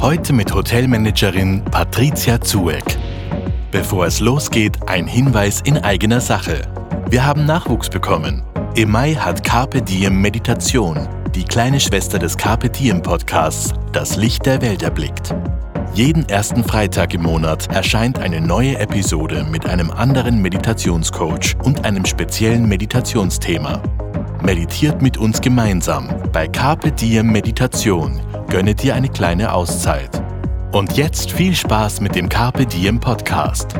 [0.00, 2.96] Heute mit Hotelmanagerin Patricia Zueck.
[3.70, 6.62] Bevor es losgeht, ein Hinweis in eigener Sache.
[7.10, 8.42] Wir haben Nachwuchs bekommen.
[8.76, 14.46] Im Mai hat Carpe Diem Meditation, die kleine Schwester des Carpe Diem Podcasts, das Licht
[14.46, 15.34] der Welt erblickt.
[15.92, 22.06] Jeden ersten Freitag im Monat erscheint eine neue Episode mit einem anderen Meditationscoach und einem
[22.06, 23.82] speziellen Meditationsthema.
[24.42, 26.08] Meditiert mit uns gemeinsam.
[26.32, 28.18] Bei Carpe Diem Meditation
[28.48, 30.22] gönne dir eine kleine Auszeit.
[30.72, 33.74] Und jetzt viel Spaß mit dem Carpe Diem Podcast.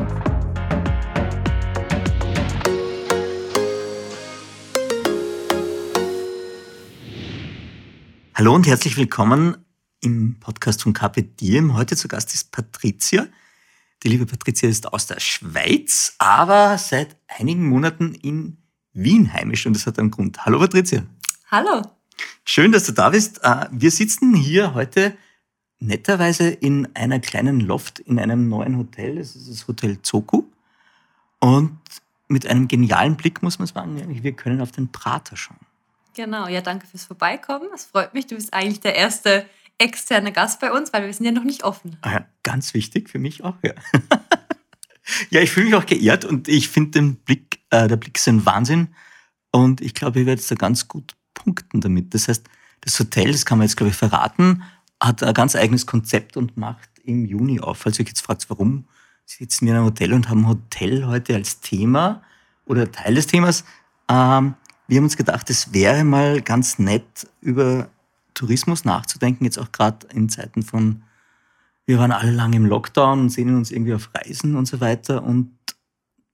[8.35, 9.57] Hallo und herzlich willkommen
[9.99, 11.73] im Podcast von Carpe Diem.
[11.73, 13.27] Heute zu Gast ist Patricia.
[14.03, 18.60] Die liebe Patricia ist aus der Schweiz, aber seit einigen Monaten in
[18.93, 20.45] Wien heimisch und das hat einen Grund.
[20.45, 21.03] Hallo Patricia.
[21.49, 21.81] Hallo.
[22.45, 23.43] Schön, dass du da bist.
[23.43, 25.15] Äh, wir sitzen hier heute
[25.79, 29.15] netterweise in einer kleinen Loft in einem neuen Hotel.
[29.15, 30.43] Das ist das Hotel Zoku.
[31.39, 31.79] Und
[32.27, 35.57] mit einem genialen Blick muss man sagen, wir können auf den Prater schauen.
[36.15, 37.67] Genau, ja, danke fürs Vorbeikommen.
[37.73, 38.27] Es freut mich.
[38.27, 39.45] Du bist eigentlich der erste
[39.77, 41.97] externe Gast bei uns, weil wir sind ja noch nicht offen.
[42.01, 43.73] Ah ja, ganz wichtig für mich auch, ja.
[45.29, 48.27] ja, ich fühle mich auch geehrt und ich finde den Blick, äh, der Blick ist
[48.27, 48.89] ein Wahnsinn.
[49.51, 52.13] Und ich glaube, ich werde jetzt da ganz gut punkten damit.
[52.13, 52.47] Das heißt,
[52.81, 54.63] das Hotel, das kann man jetzt, glaube ich, verraten,
[55.01, 57.79] hat ein ganz eigenes Konzept und macht im Juni auf.
[57.79, 58.85] Falls ihr jetzt fragt, warum
[59.25, 62.21] sitzen wir in einem Hotel und haben Hotel heute als Thema
[62.65, 63.63] oder Teil des Themas,
[64.07, 64.55] ähm,
[64.87, 67.89] wir haben uns gedacht, es wäre mal ganz nett, über
[68.33, 71.03] Tourismus nachzudenken, jetzt auch gerade in Zeiten von,
[71.85, 75.23] wir waren alle lange im Lockdown und sehen uns irgendwie auf Reisen und so weiter.
[75.23, 75.51] Und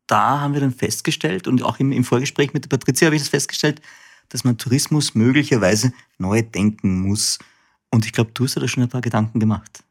[0.08, 3.22] da haben wir dann festgestellt, und auch im, im Vorgespräch mit der Patricia habe ich
[3.22, 3.82] das festgestellt,
[4.30, 7.40] dass man Tourismus möglicherweise neu denken muss.
[7.90, 9.84] Und ich glaube, du hast da schon ein paar Gedanken gemacht.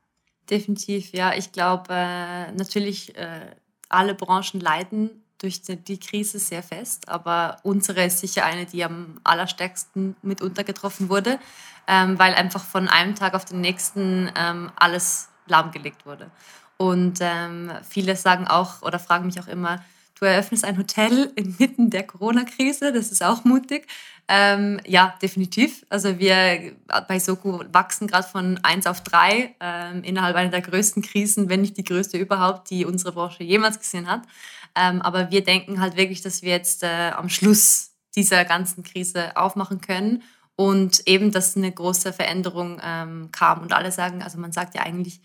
[0.51, 1.35] Definitiv, ja.
[1.35, 3.55] Ich glaube, äh, natürlich, äh,
[3.89, 9.21] alle Branchen leiden durch die, Krise sehr fest, aber unsere ist sicher eine, die am
[9.23, 11.39] allerstärksten mitunter getroffen wurde,
[11.87, 16.31] ähm, weil einfach von einem Tag auf den nächsten ähm, alles lahmgelegt wurde.
[16.79, 19.85] Und ähm, viele sagen auch oder fragen mich auch immer,
[20.19, 23.87] du eröffnest ein Hotel inmitten der Corona-Krise, das ist auch mutig.
[24.29, 25.87] Ähm, ja, definitiv.
[25.89, 26.73] Also wir
[27.07, 31.61] bei Soko wachsen gerade von 1 auf 3 ähm, innerhalb einer der größten Krisen, wenn
[31.61, 34.23] nicht die größte überhaupt, die unsere Branche jemals gesehen hat.
[34.75, 39.37] Ähm, aber wir denken halt wirklich, dass wir jetzt äh, am Schluss dieser ganzen Krise
[39.37, 40.23] aufmachen können
[40.57, 43.61] und eben, dass eine große Veränderung ähm, kam.
[43.61, 45.21] Und alle sagen, also man sagt ja eigentlich,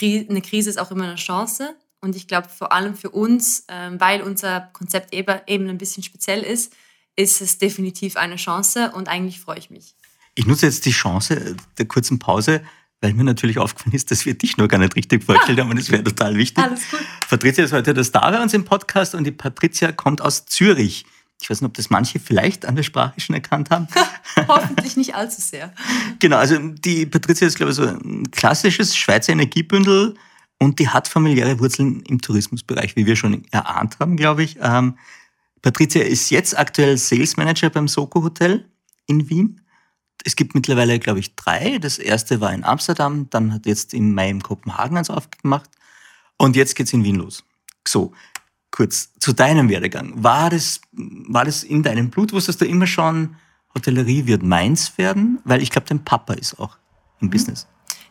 [0.00, 1.76] eine Krise ist auch immer eine Chance.
[2.04, 6.42] Und ich glaube, vor allem für uns, ähm, weil unser Konzept eben ein bisschen speziell
[6.42, 6.74] ist,
[7.16, 9.94] ist es definitiv eine Chance und eigentlich freue ich mich.
[10.34, 12.60] Ich nutze jetzt die Chance der kurzen Pause,
[13.00, 15.80] weil mir natürlich aufgefallen ist, dass wir dich noch gar nicht richtig vorgestellt haben und
[15.80, 16.62] das wäre total wichtig.
[16.62, 17.00] Alles gut.
[17.26, 21.06] Patricia ist heute der Star bei uns im Podcast und die Patricia kommt aus Zürich.
[21.40, 23.88] Ich weiß nicht, ob das manche vielleicht an der Sprache schon erkannt haben.
[24.46, 25.72] Hoffentlich nicht allzu sehr.
[26.18, 30.16] Genau, also die Patricia ist, glaube ich, so ein klassisches Schweizer Energiebündel
[30.58, 34.56] und die hat familiäre Wurzeln im Tourismusbereich, wie wir schon erahnt haben, glaube ich.
[34.60, 34.96] Ähm,
[35.62, 38.68] Patricia ist jetzt aktuell Sales Manager beim Soko Hotel
[39.06, 39.60] in Wien.
[40.24, 41.78] Es gibt mittlerweile, glaube ich, drei.
[41.78, 45.70] Das erste war in Amsterdam, dann hat jetzt im Mai in Kopenhagen eins aufgemacht
[46.38, 47.44] und jetzt geht's in Wien los.
[47.86, 48.12] So,
[48.70, 50.12] kurz zu deinem Werdegang.
[50.22, 52.32] War das, war das in deinem Blut?
[52.32, 53.36] Wusstest du immer schon,
[53.74, 55.40] Hotellerie wird meins werden?
[55.44, 56.76] Weil ich glaube, dein Papa ist auch
[57.20, 57.30] im mhm.
[57.30, 57.66] Business.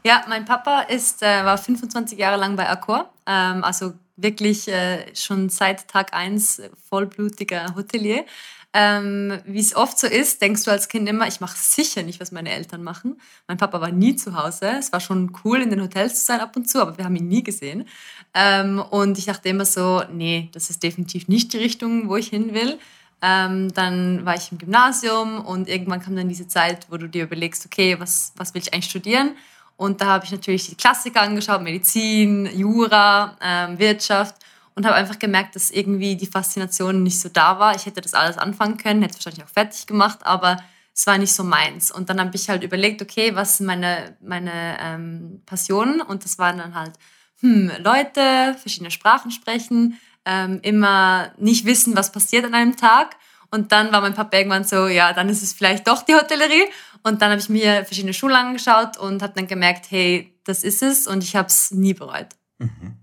[0.05, 5.15] Ja, mein Papa ist, äh, war 25 Jahre lang bei Accor, ähm, also wirklich äh,
[5.15, 8.25] schon seit Tag 1 vollblutiger Hotelier.
[8.73, 12.19] Ähm, Wie es oft so ist, denkst du als Kind immer, ich mache sicher nicht,
[12.19, 13.21] was meine Eltern machen.
[13.47, 14.75] Mein Papa war nie zu Hause.
[14.79, 17.15] Es war schon cool, in den Hotels zu sein ab und zu, aber wir haben
[17.15, 17.87] ihn nie gesehen.
[18.33, 22.27] Ähm, und ich dachte immer so, nee, das ist definitiv nicht die Richtung, wo ich
[22.27, 22.79] hin will.
[23.21, 27.23] Ähm, dann war ich im Gymnasium und irgendwann kam dann diese Zeit, wo du dir
[27.23, 29.35] überlegst, okay, was, was will ich eigentlich studieren?
[29.75, 34.35] Und da habe ich natürlich die Klassiker angeschaut, Medizin, Jura, ähm, Wirtschaft
[34.75, 37.75] und habe einfach gemerkt, dass irgendwie die Faszination nicht so da war.
[37.75, 40.57] Ich hätte das alles anfangen können, hätte es wahrscheinlich auch fertig gemacht, aber
[40.95, 41.91] es war nicht so meins.
[41.91, 46.01] Und dann habe ich halt überlegt, okay, was sind meine, meine ähm, Passionen?
[46.01, 46.93] Und das waren dann halt
[47.41, 53.17] hm, Leute, verschiedene Sprachen sprechen, ähm, immer nicht wissen, was passiert an einem Tag.
[53.51, 56.63] Und dann war mein Papa irgendwann so, ja, dann ist es vielleicht doch die Hotellerie.
[57.03, 60.81] Und dann habe ich mir verschiedene Schulen angeschaut und habe dann gemerkt, hey, das ist
[60.81, 62.29] es und ich habe es nie bereut.
[62.59, 62.97] Mhm.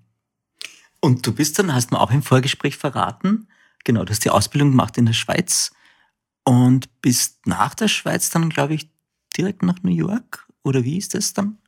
[1.01, 3.49] Und du bist dann, hast du mir auch im Vorgespräch verraten,
[3.85, 5.73] genau, du hast die Ausbildung gemacht in der Schweiz
[6.45, 8.91] und bist nach der Schweiz dann, glaube ich,
[9.37, 10.47] direkt nach New York?
[10.63, 11.59] Oder wie ist das dann?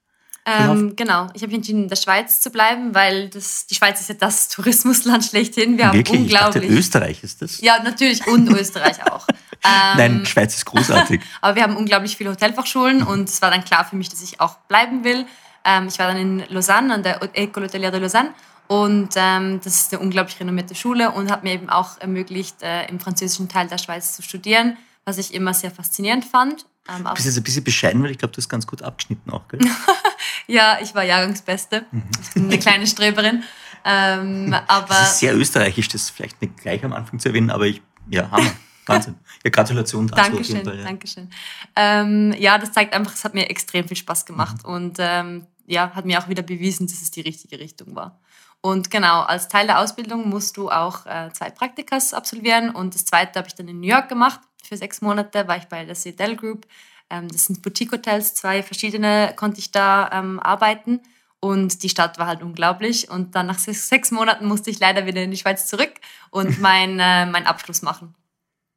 [0.45, 4.09] Ähm, genau, ich habe entschieden, in der Schweiz zu bleiben, weil das, die Schweiz ist
[4.09, 5.79] ja das Tourismusland schlechthin.
[5.79, 6.09] Wir Wirklich?
[6.09, 6.63] haben unglaublich.
[6.65, 7.61] Ich dachte, Österreich ist das?
[7.61, 9.27] Ja, natürlich und Österreich auch.
[9.65, 11.21] Ähm, Nein, Schweiz ist großartig.
[11.41, 14.41] aber wir haben unglaublich viele Hotelfachschulen und es war dann klar für mich, dass ich
[14.41, 15.25] auch bleiben will.
[15.65, 18.31] Ähm, ich war dann in Lausanne an der École Hôtelière de Lausanne
[18.67, 22.87] und ähm, das ist eine unglaublich renommierte Schule und hat mir eben auch ermöglicht, äh,
[22.87, 26.67] im französischen Teil der Schweiz zu studieren, was ich immer sehr faszinierend fand.
[26.89, 29.31] Ähm, du bist jetzt ein bisschen bescheiden, weil ich glaube, du hast ganz gut abgeschnitten
[29.31, 29.61] auch, gell?
[30.47, 31.87] ja, ich war Jahrgangsbeste.
[31.91, 32.03] Mhm.
[32.35, 33.45] Eine kleine Streberin.
[33.85, 37.67] Ähm, aber das ist sehr österreichisch, das vielleicht nicht gleich am Anfang zu erwähnen, aber
[37.67, 38.53] ich, ja, Hammer.
[38.87, 39.17] Wahnsinn.
[39.45, 40.31] Ja, Gratulation dazu.
[40.31, 40.85] Dankeschön, Fall, ja.
[40.85, 41.31] Dankeschön.
[41.77, 44.73] Ähm, ja, das zeigt einfach, es hat mir extrem viel Spaß gemacht mhm.
[44.73, 48.21] und ähm, ja, hat mir auch wieder bewiesen, dass es die richtige Richtung war.
[48.61, 53.05] Und genau, als Teil der Ausbildung musst du auch äh, zwei Praktikas absolvieren und das
[53.05, 55.95] zweite habe ich dann in New York gemacht für sechs Monate war ich bei der
[55.95, 56.67] Citadel Group.
[57.11, 61.01] Ähm, das sind Boutique-Hotels, zwei verschiedene konnte ich da ähm, arbeiten.
[61.41, 63.11] Und die Stadt war halt unglaublich.
[63.11, 65.93] Und dann nach sechs, sechs, Monaten musste ich leider wieder in die Schweiz zurück
[66.31, 68.15] und meinen äh, mein Abschluss machen.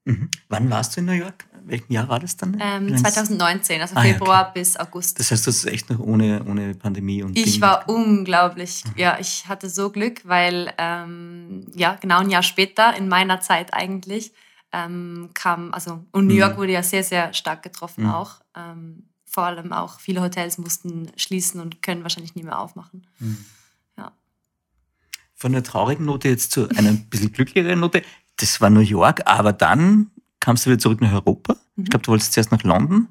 [0.06, 0.30] Mhm.
[0.50, 1.46] Wann warst du in New York?
[1.64, 2.58] Welchen Jahr war das dann?
[2.60, 4.60] Ähm, 2019, also ah, Februar ja, okay.
[4.60, 5.20] bis August.
[5.20, 7.36] Das heißt, das ist echt noch ohne, ohne Pandemie und.
[7.36, 8.84] Ich Ding war unglaublich.
[8.86, 8.92] Mhm.
[8.98, 13.74] Ja, ich hatte so Glück, weil ähm, ja genau ein Jahr später in meiner Zeit
[13.74, 14.32] eigentlich
[14.76, 16.58] ähm, kam, also und New York mhm.
[16.58, 18.10] wurde ja sehr, sehr stark getroffen mhm.
[18.10, 18.42] auch.
[18.56, 23.08] Ähm, vor allem auch viele Hotels mussten schließen und können wahrscheinlich nie mehr aufmachen.
[23.20, 23.46] Mhm.
[23.98, 24.12] Ja.
[25.34, 28.02] Von der traurigen Note jetzt zu einer ein bisschen glücklicheren Note.
[28.38, 30.12] Das war New York, aber dann
[30.42, 31.56] kamst du wieder zurück nach Europa.
[31.78, 31.86] Ich mhm.
[31.86, 33.08] glaube, du wolltest zuerst nach London.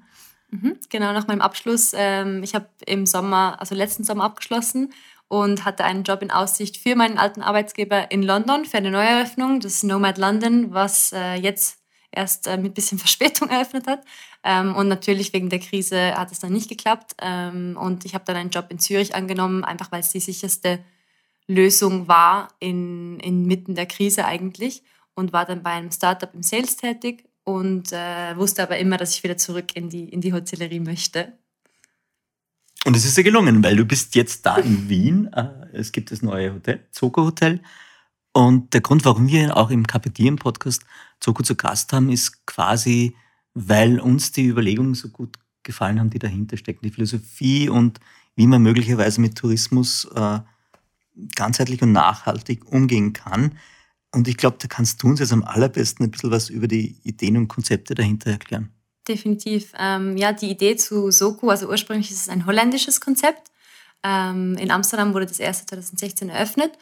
[0.51, 1.93] Mhm, genau, nach meinem Abschluss.
[1.97, 4.93] Ähm, ich habe im Sommer, also letzten Sommer abgeschlossen
[5.29, 9.61] und hatte einen Job in Aussicht für meinen alten Arbeitsgeber in London für eine Neueröffnung,
[9.61, 11.79] das Nomad London, was äh, jetzt
[12.13, 14.05] erst äh, mit bisschen Verspätung eröffnet hat.
[14.43, 17.15] Ähm, und natürlich wegen der Krise hat es dann nicht geklappt.
[17.21, 20.85] Ähm, und ich habe dann einen Job in Zürich angenommen, einfach weil es die sicherste
[21.47, 24.83] Lösung war in, inmitten der Krise eigentlich.
[25.15, 29.15] Und war dann bei einem Startup im Sales tätig und äh, wusste aber immer, dass
[29.15, 31.39] ich wieder zurück in die, in die Hotellerie möchte.
[32.85, 35.33] Und es ist dir gelungen, weil du bist jetzt da in Wien.
[35.33, 37.61] Äh, es gibt das neue Hotel, Zoco Hotel.
[38.33, 39.85] Und der Grund, warum wir auch im
[40.19, 40.85] im Podcast
[41.21, 43.17] Zoco zu Gast haben, ist quasi,
[43.55, 46.85] weil uns die Überlegungen so gut gefallen haben, die dahinter stecken.
[46.85, 48.01] Die Philosophie und
[48.37, 50.41] wie man möglicherweise mit Tourismus äh,
[51.37, 53.57] ganzheitlich und nachhaltig umgehen kann.
[54.13, 56.99] Und ich glaube, da kannst du uns jetzt am allerbesten ein bisschen was über die
[57.03, 58.74] Ideen und Konzepte dahinter erklären.
[59.07, 59.73] Definitiv.
[59.79, 63.51] Ähm, ja, die Idee zu Soku, also ursprünglich ist es ein holländisches Konzept.
[64.03, 66.73] Ähm, in Amsterdam wurde das erste 2016 eröffnet.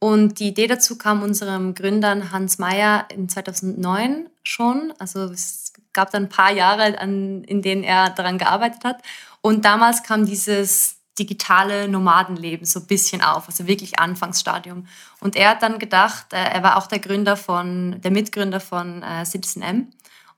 [0.00, 4.92] Und die Idee dazu kam unserem Gründern Hans Meyer in 2009 schon.
[4.98, 9.02] Also es gab dann ein paar Jahre, an, in denen er daran gearbeitet hat.
[9.40, 14.86] Und damals kam dieses digitale Nomadenleben so ein bisschen auf, also wirklich Anfangsstadium.
[15.18, 19.02] Und er hat dann gedacht, äh, er war auch der Gründer von, der Mitgründer von
[19.02, 19.88] äh, Citizen M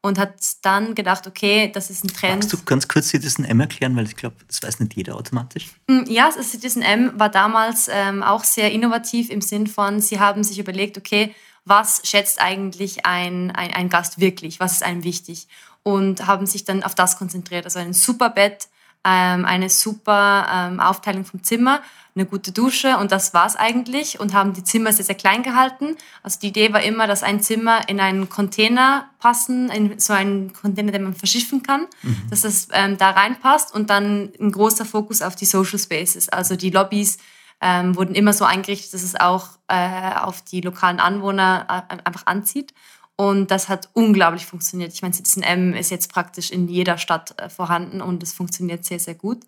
[0.02, 2.42] und hat dann gedacht, okay, das ist ein Trend.
[2.42, 5.68] Magst du ganz kurz Citizen M erklären, weil ich glaube, das weiß nicht jeder automatisch.
[5.88, 10.18] Mm, ja, also Citizen M war damals ähm, auch sehr innovativ im Sinn von, sie
[10.18, 15.04] haben sich überlegt, okay, was schätzt eigentlich ein, ein, ein Gast wirklich, was ist einem
[15.04, 15.48] wichtig
[15.82, 18.68] und haben sich dann auf das konzentriert, also ein super Bett,
[19.04, 21.80] ähm, eine super ähm, Aufteilung vom Zimmer,
[22.14, 25.96] eine gute Dusche und das war's eigentlich und haben die Zimmer sehr, sehr klein gehalten.
[26.22, 30.52] Also die Idee war immer, dass ein Zimmer in einen Container passen, in so einen
[30.52, 32.22] Container, den man verschiffen kann, mhm.
[32.28, 36.56] dass das ähm, da reinpasst und dann ein großer Fokus auf die Social Spaces, also
[36.56, 37.18] die Lobbys,
[37.62, 42.26] ähm, wurden immer so eingerichtet, dass es auch äh, auf die lokalen Anwohner äh, einfach
[42.26, 42.72] anzieht.
[43.16, 44.94] Und das hat unglaublich funktioniert.
[44.94, 48.84] Ich meine, Citizen M ist jetzt praktisch in jeder Stadt äh, vorhanden und es funktioniert
[48.84, 49.44] sehr, sehr gut.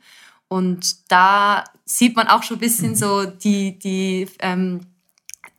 [0.48, 2.96] Und da sieht man auch schon ein bisschen mhm.
[2.96, 4.80] so die, die ähm,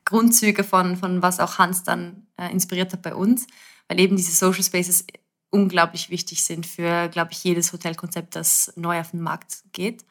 [0.06, 3.48] Grundzüge von, von was auch Hans dann äh, inspiriert hat bei uns,
[3.88, 5.06] weil eben diese Social Spaces
[5.50, 10.06] unglaublich wichtig sind für, glaube ich, jedes Hotelkonzept, das neu auf den Markt geht.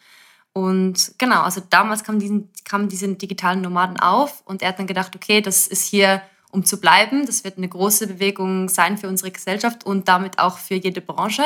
[0.53, 4.87] Und genau, also damals kamen, diesen, kamen diese digitalen Nomaden auf und er hat dann
[4.87, 7.27] gedacht, okay, das ist hier um zu bleiben.
[7.27, 11.43] Das wird eine große Bewegung sein für unsere Gesellschaft und damit auch für jede Branche.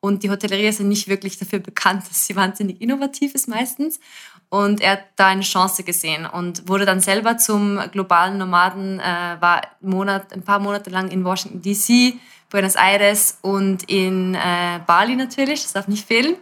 [0.00, 4.00] Und die Hotellerie ist ja nicht wirklich dafür bekannt, dass sie wahnsinnig innovativ ist meistens.
[4.48, 9.36] Und er hat da eine Chance gesehen und wurde dann selber zum globalen Nomaden, äh,
[9.40, 12.14] war Monat, ein paar Monate lang in Washington DC,
[12.48, 16.36] Buenos Aires und in äh, Bali natürlich, das darf nicht fehlen.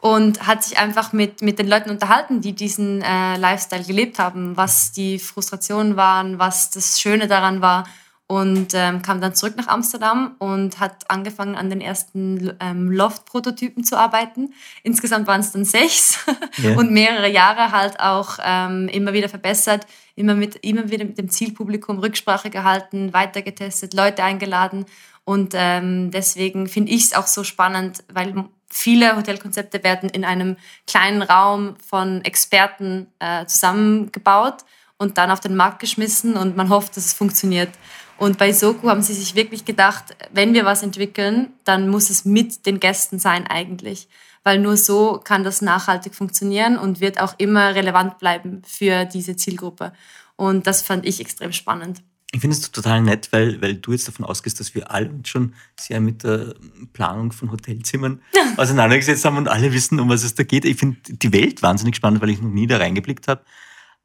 [0.00, 4.56] Und hat sich einfach mit, mit den Leuten unterhalten, die diesen äh, Lifestyle gelebt haben,
[4.56, 7.84] was die Frustrationen waren, was das Schöne daran war
[8.30, 13.82] und ähm, kam dann zurück nach Amsterdam und hat angefangen an den ersten ähm, Loft-Prototypen
[13.82, 14.54] zu arbeiten.
[14.84, 16.24] Insgesamt waren es dann sechs
[16.62, 16.78] yeah.
[16.78, 21.28] und mehrere Jahre halt auch ähm, immer wieder verbessert, immer, mit, immer wieder mit dem
[21.28, 24.86] Zielpublikum Rücksprache gehalten, weitergetestet, Leute eingeladen
[25.24, 30.56] und ähm, deswegen finde ich es auch so spannend, weil viele Hotelkonzepte werden in einem
[30.86, 34.64] kleinen Raum von Experten äh, zusammengebaut
[34.96, 37.70] und dann auf den Markt geschmissen und man hofft, dass es funktioniert.
[38.16, 42.26] Und bei Soku haben sie sich wirklich gedacht, wenn wir was entwickeln, dann muss es
[42.26, 44.08] mit den Gästen sein eigentlich.
[44.44, 49.36] Weil nur so kann das nachhaltig funktionieren und wird auch immer relevant bleiben für diese
[49.36, 49.92] Zielgruppe.
[50.36, 52.02] Und das fand ich extrem spannend.
[52.32, 55.28] Ich finde es total nett, weil, weil du jetzt davon ausgehst, dass wir alle uns
[55.28, 56.54] schon sehr mit der
[56.92, 58.22] Planung von Hotelzimmern
[58.56, 60.64] auseinandergesetzt haben und alle wissen, um was es da geht.
[60.64, 63.44] Ich finde die Welt wahnsinnig spannend, weil ich noch nie da reingeblickt habe.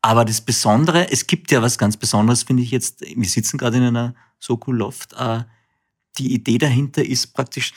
[0.02, 3.78] Aber das Besondere, es gibt ja was ganz Besonderes, finde ich jetzt, wir sitzen gerade
[3.78, 5.44] in einer Soku Loft, äh,
[6.18, 7.74] die Idee dahinter ist praktisch,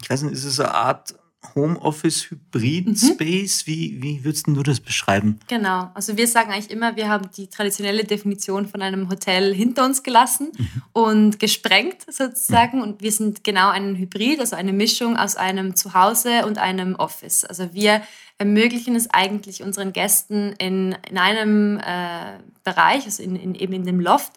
[0.00, 1.14] ich weiß nicht, ist es eine Art
[1.54, 2.96] Homeoffice Hybrid mhm.
[2.96, 3.66] Space?
[3.66, 5.38] Wie, wie würdest du das beschreiben?
[5.48, 9.84] Genau, also wir sagen eigentlich immer, wir haben die traditionelle Definition von einem Hotel hinter
[9.84, 10.82] uns gelassen mhm.
[10.92, 12.78] und gesprengt sozusagen.
[12.78, 12.82] Mhm.
[12.82, 17.44] Und wir sind genau ein Hybrid, also eine Mischung aus einem Zuhause und einem Office.
[17.44, 18.02] Also wir
[18.38, 23.84] ermöglichen es eigentlich unseren Gästen in, in einem äh, Bereich, also in, in, eben in
[23.84, 24.32] dem Loft,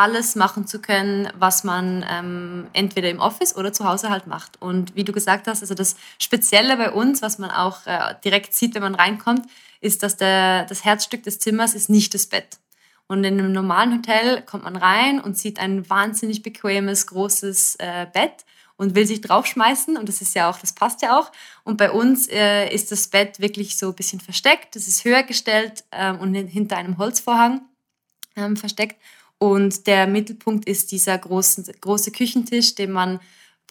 [0.00, 4.60] alles machen zu können, was man ähm, entweder im Office oder zu Hause halt macht.
[4.60, 8.54] Und wie du gesagt hast, also das Spezielle bei uns, was man auch äh, direkt
[8.54, 9.46] sieht, wenn man reinkommt,
[9.82, 12.58] ist, dass der, das Herzstück des Zimmers ist nicht das Bett.
[13.08, 18.06] Und in einem normalen Hotel kommt man rein und sieht ein wahnsinnig bequemes, großes äh,
[18.10, 18.46] Bett
[18.78, 21.30] und will sich draufschmeißen und das ist ja auch, das passt ja auch.
[21.64, 25.24] Und bei uns äh, ist das Bett wirklich so ein bisschen versteckt, das ist höher
[25.24, 27.60] gestellt ähm, und hinter einem Holzvorhang
[28.36, 28.96] ähm, versteckt.
[29.42, 33.20] Und der Mittelpunkt ist dieser großen, große Küchentisch, den man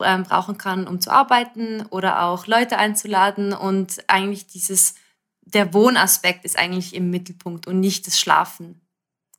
[0.01, 3.53] ähm, brauchen kann, um zu arbeiten oder auch Leute einzuladen.
[3.53, 4.95] Und eigentlich dieses,
[5.41, 8.81] der Wohnaspekt ist eigentlich im Mittelpunkt und nicht das Schlafen.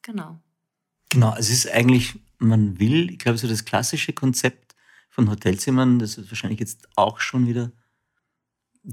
[0.03, 0.39] Genau.
[1.09, 4.77] Genau, es ist eigentlich, man will, ich glaube, so das klassische Konzept
[5.09, 7.73] von Hotelzimmern, das ist wahrscheinlich jetzt auch schon wieder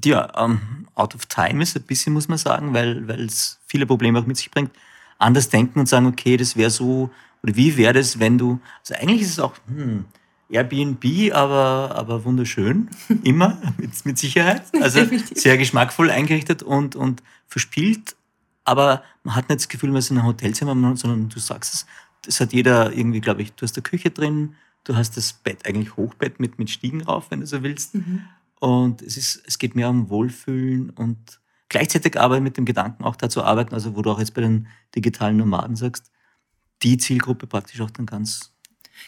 [0.04, 3.86] ja, um, ähm, out of time ist, ein bisschen muss man sagen, weil es viele
[3.86, 4.72] Probleme auch mit sich bringt.
[5.20, 7.10] Anders denken und sagen, okay, das wäre so,
[7.48, 10.06] oder wie wäre das, wenn du, also eigentlich ist es auch hm,
[10.50, 12.90] Airbnb, aber, aber wunderschön,
[13.24, 14.64] immer, mit, mit Sicherheit.
[14.82, 15.02] Also
[15.34, 18.16] sehr geschmackvoll eingerichtet und, und verspielt,
[18.64, 21.86] aber man hat nicht das Gefühl, man ist in einem Hotelzimmer, sondern du sagst es,
[22.24, 24.56] das hat jeder irgendwie, glaube ich, du hast eine Küche drin,
[24.88, 27.96] Du hast das Bett, eigentlich Hochbett mit, mit Stiegen rauf, wenn du so willst.
[27.96, 28.22] Mhm.
[28.62, 33.18] Und es, ist, es geht mehr um Wohlfühlen und gleichzeitig aber mit dem Gedanken auch
[33.18, 36.10] dazu arbeiten, also wo du auch jetzt bei den digitalen Nomaden sagst,
[36.84, 38.52] die Zielgruppe praktisch auch dann ganz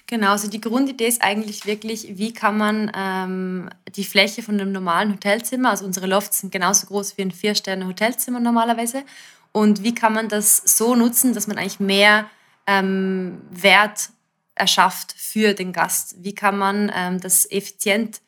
[0.05, 4.71] Genau, also die Grundidee ist eigentlich wirklich, wie kann man ähm, die Fläche von einem
[4.71, 9.03] normalen Hotelzimmer, also unsere Lofts sind genauso groß wie ein Vier-Sterne-Hotelzimmer normalerweise,
[9.51, 12.29] und wie kann man das so nutzen, dass man eigentlich mehr
[12.67, 14.09] ähm, Wert
[14.53, 16.15] erschafft für den Gast?
[16.19, 18.21] Wie kann man ähm, das effizient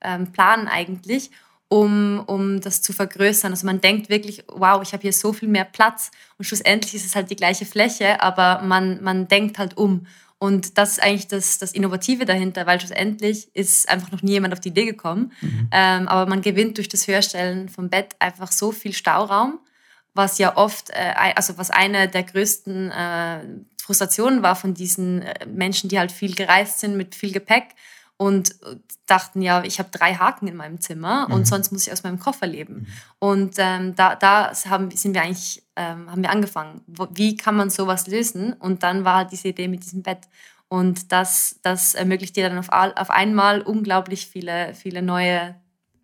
[0.00, 1.30] ähm, planen eigentlich,
[1.68, 3.52] um, um das zu vergrößern?
[3.52, 7.06] Also man denkt wirklich, wow, ich habe hier so viel mehr Platz und schlussendlich ist
[7.06, 10.06] es halt die gleiche Fläche, aber man, man denkt halt um.
[10.40, 14.54] Und das ist eigentlich das, das Innovative dahinter, weil schlussendlich ist einfach noch nie jemand
[14.54, 15.32] auf die Idee gekommen.
[15.40, 15.68] Mhm.
[15.72, 19.58] Ähm, aber man gewinnt durch das Höherstellen vom Bett einfach so viel Stauraum,
[20.14, 23.40] was ja oft, äh, also was eine der größten äh,
[23.82, 27.74] Frustration war von diesen äh, Menschen, die halt viel gereist sind mit viel Gepäck
[28.18, 28.56] und
[29.06, 31.34] dachten, ja, ich habe drei Haken in meinem Zimmer mhm.
[31.34, 32.74] und sonst muss ich aus meinem Koffer leben.
[32.74, 32.86] Mhm.
[33.20, 36.82] Und ähm, da, da haben, sind wir eigentlich, ähm, haben wir angefangen.
[37.14, 38.52] Wie kann man sowas lösen?
[38.52, 40.28] Und dann war halt diese Idee mit diesem Bett.
[40.66, 45.54] Und das, das ermöglicht dir dann auf, auf einmal unglaublich viele, viele neue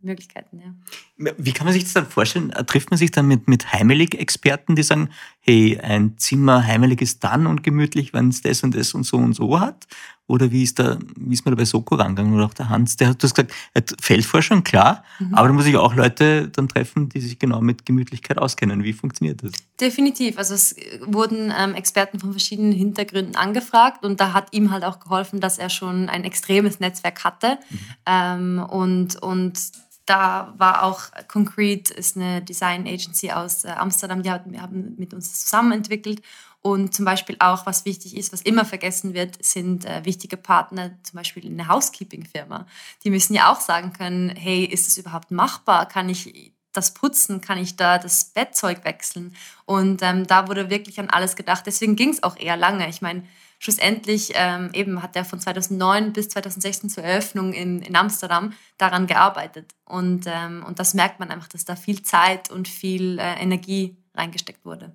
[0.05, 1.35] Möglichkeiten, ja.
[1.39, 2.51] Wie kann man sich das dann vorstellen?
[2.67, 5.11] Trifft man sich dann mit, mit Heimelig-Experten, die sagen,
[5.47, 9.19] hey, ein Zimmer heimelig ist dann und gemütlich, wenn es das und das und so
[9.19, 9.87] und so hat?
[10.27, 12.35] Oder wie ist, da, wie ist man da bei Soko rangegangen?
[12.35, 15.35] Oder auch der Hans, der hat, du hast gesagt, er hat Feldforschung, klar, mhm.
[15.35, 18.85] aber da muss ich auch Leute dann treffen, die sich genau mit Gemütlichkeit auskennen.
[18.85, 19.53] Wie funktioniert das?
[19.79, 20.39] Definitiv.
[20.39, 24.99] Also es wurden ähm, Experten von verschiedenen Hintergründen angefragt und da hat ihm halt auch
[24.99, 27.59] geholfen, dass er schon ein extremes Netzwerk hatte.
[27.69, 27.79] Mhm.
[28.07, 29.59] Ähm, und, und
[30.07, 35.41] da war auch Concrete, ist eine Design Agency aus äh, Amsterdam, die haben mit uns
[35.41, 36.23] zusammen entwickelt.
[36.61, 40.93] Und zum Beispiel auch, was wichtig ist, was immer vergessen wird, sind äh, wichtige Partner,
[41.03, 42.67] zum Beispiel eine Housekeeping-Firma.
[43.05, 45.87] Die müssen ja auch sagen können, hey, ist es überhaupt machbar?
[45.87, 47.43] Kann ich das putzen?
[47.43, 49.37] Kann ich da das Bettzeug wechseln?
[49.67, 51.65] Und ähm, da wurde wirklich an alles gedacht.
[51.67, 52.89] Deswegen ging es auch eher lange.
[52.89, 53.25] Ich meine,
[53.65, 59.07] schlussendlich ähm, eben hat er von 2009 bis 2016 zur Eröffnung in, in Amsterdam daran
[59.07, 59.75] gearbeitet.
[59.87, 63.97] Und, ähm, und das merkt man einfach, dass da viel Zeit und viel äh, Energie
[64.15, 64.93] reingesteckt wurde.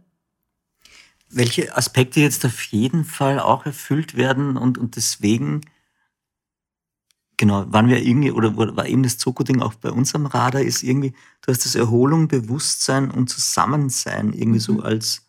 [1.32, 5.62] Welche Aspekte jetzt auf jeden Fall auch erfüllt werden und, und deswegen,
[7.38, 10.84] genau, waren wir irgendwie, oder war eben das Zoko-Ding auch bei uns am Radar, ist
[10.84, 14.78] irgendwie, du hast das Erholung, Bewusstsein und Zusammensein irgendwie mhm.
[14.78, 15.29] so als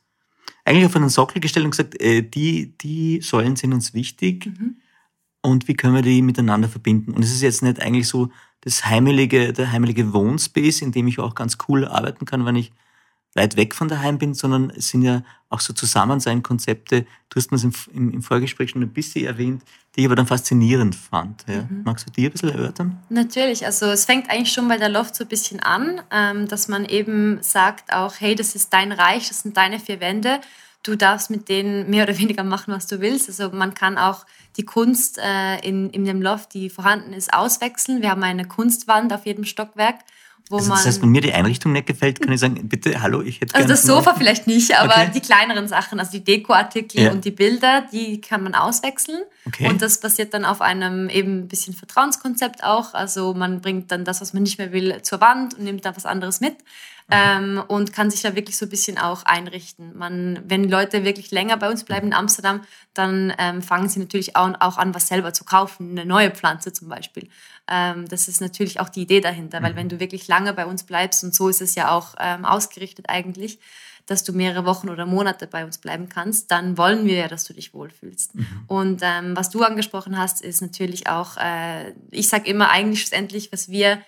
[0.64, 4.76] eigentlich auf einen Sockel gestellt und gesagt, äh, die, die Säulen sind uns wichtig mhm.
[5.42, 7.12] und wie können wir die miteinander verbinden?
[7.12, 8.30] Und es ist jetzt nicht eigentlich so
[8.62, 12.72] das heimelige, der heimelige Wohnspace, in dem ich auch ganz cool arbeiten kann, wenn ich
[13.34, 17.06] weit weg von daheim bin, sondern es sind ja auch so Zusammensein-Konzepte.
[17.28, 19.62] Du hast mir es im, im, im, Vorgespräch schon ein bisschen erwähnt,
[19.94, 21.44] die ich aber dann faszinierend fand.
[21.48, 21.62] Ja.
[21.62, 21.82] Mhm.
[21.84, 22.98] Magst du dir ein bisschen erörtern?
[23.08, 26.68] Natürlich, also es fängt eigentlich schon bei der Loft so ein bisschen an, ähm, dass
[26.68, 30.40] man eben sagt auch, hey, das ist dein Reich, das sind deine vier Wände.
[30.82, 33.28] Du darfst mit denen mehr oder weniger machen, was du willst.
[33.28, 34.24] Also man kann auch
[34.56, 38.02] die Kunst äh, in, in dem Loft, die vorhanden ist, auswechseln.
[38.02, 40.00] Wir haben eine Kunstwand auf jedem Stockwerk
[40.50, 43.22] wo also das heißt, wenn mir die Einrichtung nicht gefällt, kann ich sagen, bitte, hallo,
[43.22, 45.10] ich hätte Also das Sofa vielleicht nicht, aber okay.
[45.14, 47.12] die kleineren Sachen, also die Dekoartikel ja.
[47.12, 49.22] und die Bilder, die kann man auswechseln.
[49.46, 49.68] Okay.
[49.68, 52.94] Und das basiert dann auf einem eben ein bisschen Vertrauenskonzept auch.
[52.94, 55.94] Also man bringt dann das, was man nicht mehr will, zur Wand und nimmt dann
[55.94, 56.56] was anderes mit.
[57.10, 59.96] Ähm, und kann sich da wirklich so ein bisschen auch einrichten.
[59.96, 62.62] Man, wenn Leute wirklich länger bei uns bleiben in Amsterdam,
[62.94, 66.72] dann ähm, fangen sie natürlich auch, auch, an, was selber zu kaufen, eine neue Pflanze
[66.72, 67.28] zum Beispiel.
[67.68, 69.76] Ähm, das ist natürlich auch die Idee dahinter, weil mhm.
[69.76, 73.06] wenn du wirklich lange bei uns bleibst, und so ist es ja auch ähm, ausgerichtet
[73.08, 73.58] eigentlich,
[74.06, 77.44] dass du mehrere Wochen oder Monate bei uns bleiben kannst, dann wollen wir ja, dass
[77.44, 78.34] du dich wohlfühlst.
[78.34, 78.46] Mhm.
[78.66, 83.52] Und ähm, was du angesprochen hast, ist natürlich auch, äh, ich sage immer eigentlich schlussendlich,
[83.52, 84.00] was wir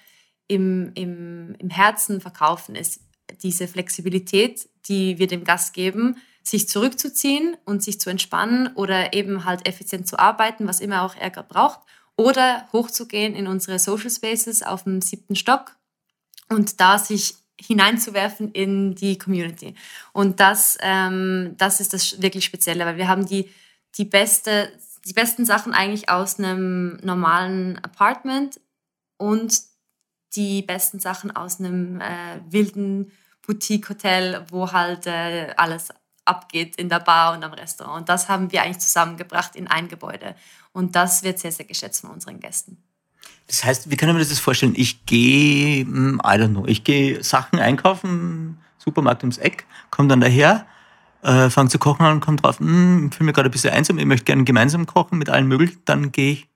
[0.49, 3.01] im, im, im Herzen verkaufen, ist
[3.43, 9.45] diese Flexibilität, die wir dem Gast geben, sich zurückzuziehen und sich zu entspannen oder eben
[9.45, 11.81] halt effizient zu arbeiten, was immer auch er gerade braucht,
[12.17, 15.77] oder hochzugehen in unsere Social Spaces auf dem siebten Stock
[16.49, 19.75] und da sich hineinzuwerfen in die Community.
[20.13, 23.49] Und das, ähm, das ist das wirklich Spezielle, weil wir haben die,
[23.97, 24.71] die, beste,
[25.07, 28.61] die besten Sachen eigentlich aus einem normalen Apartment
[29.17, 29.63] und
[30.35, 33.13] die besten Sachen aus einem äh, wilden
[33.47, 35.89] Boutique-Hotel, wo halt äh, alles
[36.25, 38.01] abgeht in der Bar und am Restaurant.
[38.01, 40.35] Und das haben wir eigentlich zusammengebracht in ein Gebäude.
[40.73, 42.83] Und das wird sehr, sehr geschätzt von unseren Gästen.
[43.47, 44.75] Das heißt, wie kann ich mir das vorstellen?
[44.77, 50.21] Ich gehe, hm, I don't know, ich gehe Sachen einkaufen, Supermarkt ums Eck, komme dann
[50.21, 50.67] daher,
[51.23, 53.99] äh, fange zu kochen an und komme drauf, hm, fühle mir gerade ein bisschen einsam,
[53.99, 56.49] ich möchte gerne gemeinsam kochen mit allen möglichen, dann gehe ich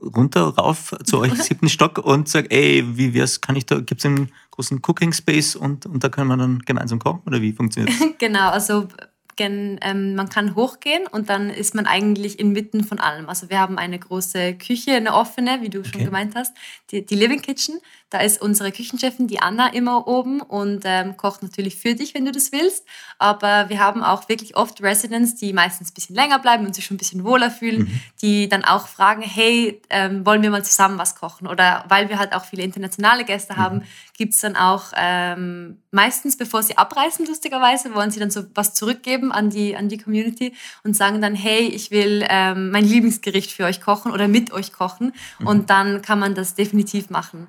[0.00, 4.00] runter, rauf zu euch siebten Stock und sage, ey, wie wär's, kann ich da, gibt
[4.00, 7.52] es einen großen Cooking Space und, und da können wir dann gemeinsam kochen oder wie
[7.52, 8.08] funktioniert das?
[8.18, 8.88] genau, also
[9.36, 13.28] gen, ähm, man kann hochgehen und dann ist man eigentlich inmitten von allem.
[13.28, 15.90] Also wir haben eine große Küche, eine offene, wie du okay.
[15.92, 16.54] schon gemeint hast,
[16.90, 17.78] die, die, Living Kitchen.
[18.10, 22.24] Da ist unsere Küchenchefin, die Anna, immer oben und ähm, kocht natürlich für dich, wenn
[22.24, 22.86] du das willst.
[23.18, 26.84] Aber wir haben auch wirklich oft Residents, die meistens ein bisschen länger bleiben und sich
[26.84, 28.00] schon ein bisschen wohler fühlen, mhm.
[28.22, 31.48] die dann auch fragen, hey, ähm, wollen wir mal zusammen was kochen?
[31.48, 33.58] Oder weil wir halt auch viele internationale Gäste mhm.
[33.58, 33.82] haben,
[34.16, 38.72] gibt es dann auch ähm, meistens, bevor sie abreisen, lustigerweise, wollen sie dann so was
[38.72, 43.50] zurückgeben an die, an die Community und sagen dann, hey, ich will ähm, mein Lieblingsgericht
[43.50, 45.12] für euch kochen oder mit euch kochen.
[45.40, 45.46] Mhm.
[45.46, 47.48] Und dann kann man das definitiv machen.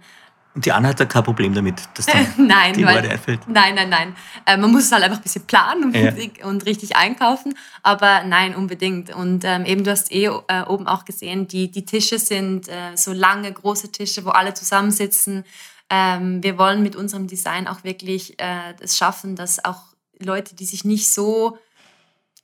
[0.55, 3.41] Und die Anna hat da kein Problem damit, dass dann nein, die weil, erfüllt.
[3.47, 4.15] Nein, nein, nein.
[4.45, 6.13] Äh, man muss es halt einfach ein bisschen planen und, ja.
[6.45, 7.55] und richtig einkaufen.
[7.83, 9.13] Aber nein, unbedingt.
[9.13, 12.95] Und ähm, eben, du hast eh äh, oben auch gesehen, die, die Tische sind äh,
[12.95, 15.43] so lange, große Tische, wo alle zusammensitzen.
[15.89, 20.65] Ähm, wir wollen mit unserem Design auch wirklich äh, es schaffen, dass auch Leute, die
[20.65, 21.57] sich nicht so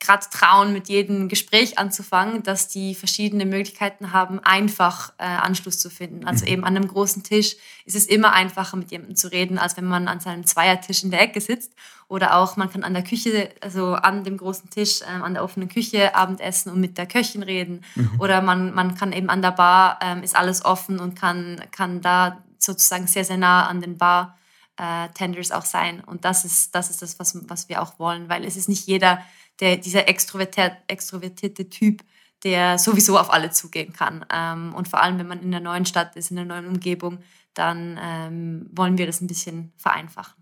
[0.02, 5.90] gerade trauen, mit jedem Gespräch anzufangen, dass die verschiedene Möglichkeiten haben, einfach äh, Anschluss zu
[5.90, 6.28] finden.
[6.28, 6.52] Also mhm.
[6.52, 9.86] eben an einem großen Tisch ist es immer einfacher, mit jemandem zu reden, als wenn
[9.86, 11.74] man an seinem Zweiertisch in der Ecke sitzt.
[12.08, 15.44] Oder auch man kann an der Küche, also an dem großen Tisch, äh, an der
[15.44, 17.84] offenen Küche Abendessen und mit der Köchin reden.
[17.96, 18.20] Mhm.
[18.20, 22.02] Oder man, man kann eben an der Bar, ähm, ist alles offen und kann, kann
[22.02, 24.38] da sozusagen sehr, sehr nah an den Bar
[24.78, 26.02] äh, Tenders auch sein.
[26.02, 28.88] Und das ist das, ist das was, was wir auch wollen, weil es ist nicht
[28.88, 29.22] jeder,
[29.60, 32.04] der, dieser extrovertiert, extrovertierte Typ,
[32.44, 34.26] der sowieso auf alle zugehen kann.
[34.34, 37.20] Ähm, und vor allem, wenn man in einer neuen Stadt ist, in einer neuen Umgebung,
[37.54, 40.42] dann ähm, wollen wir das ein bisschen vereinfachen.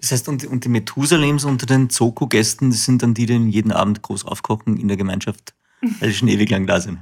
[0.00, 3.72] Das heißt, und, und die Methusalems unter den Zoku-Gästen, das sind dann die, die jeden
[3.72, 7.00] Abend groß aufkochen in der Gemeinschaft, weil die schon ewig lang da sind.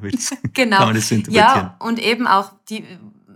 [0.53, 0.79] genau.
[0.79, 2.85] Kann man das so Ja, und eben auch die,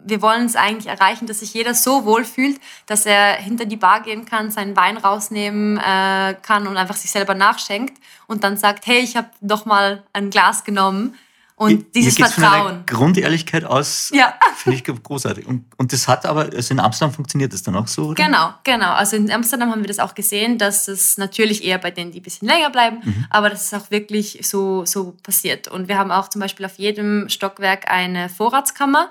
[0.05, 3.77] wir wollen es eigentlich erreichen, dass sich jeder so wohl fühlt, dass er hinter die
[3.77, 8.57] Bar gehen kann, seinen Wein rausnehmen äh, kann und einfach sich selber nachschenkt und dann
[8.57, 11.15] sagt, hey, ich habe noch mal ein Glas genommen.
[11.55, 12.69] Und hier, dieses hier Vertrauen.
[12.69, 14.35] Von Grundehrlichkeit aus ja.
[14.57, 15.47] finde ich großartig.
[15.47, 18.25] Und, und das hat aber, also in Amsterdam funktioniert das dann auch so, oder?
[18.25, 18.93] Genau, genau.
[18.93, 22.21] Also in Amsterdam haben wir das auch gesehen, dass es natürlich eher bei denen, die
[22.21, 23.27] ein bisschen länger bleiben, mhm.
[23.31, 25.69] aber dass es auch wirklich so, so passiert.
[25.69, 29.11] Und wir haben auch zum Beispiel auf jedem Stockwerk eine Vorratskammer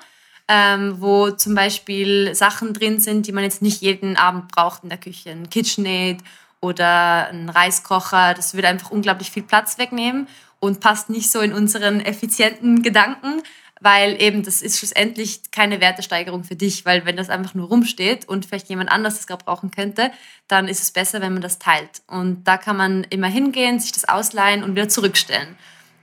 [0.53, 4.89] ähm, wo zum Beispiel Sachen drin sind, die man jetzt nicht jeden Abend braucht in
[4.89, 5.29] der Küche.
[5.29, 6.17] Ein KitchenAid
[6.59, 8.33] oder ein Reiskocher.
[8.33, 10.27] Das würde einfach unglaublich viel Platz wegnehmen
[10.59, 13.41] und passt nicht so in unseren effizienten Gedanken,
[13.79, 18.27] weil eben das ist schlussendlich keine Wertesteigerung für dich, weil wenn das einfach nur rumsteht
[18.27, 20.11] und vielleicht jemand anders das gerade brauchen könnte,
[20.49, 22.01] dann ist es besser, wenn man das teilt.
[22.07, 25.55] Und da kann man immer hingehen, sich das ausleihen und wieder zurückstellen.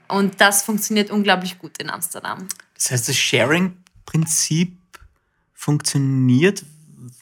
[0.07, 2.47] Und das funktioniert unglaublich gut in Amsterdam.
[2.73, 3.77] Das heißt, das Sharing
[4.09, 4.75] Prinzip
[5.53, 6.63] funktioniert.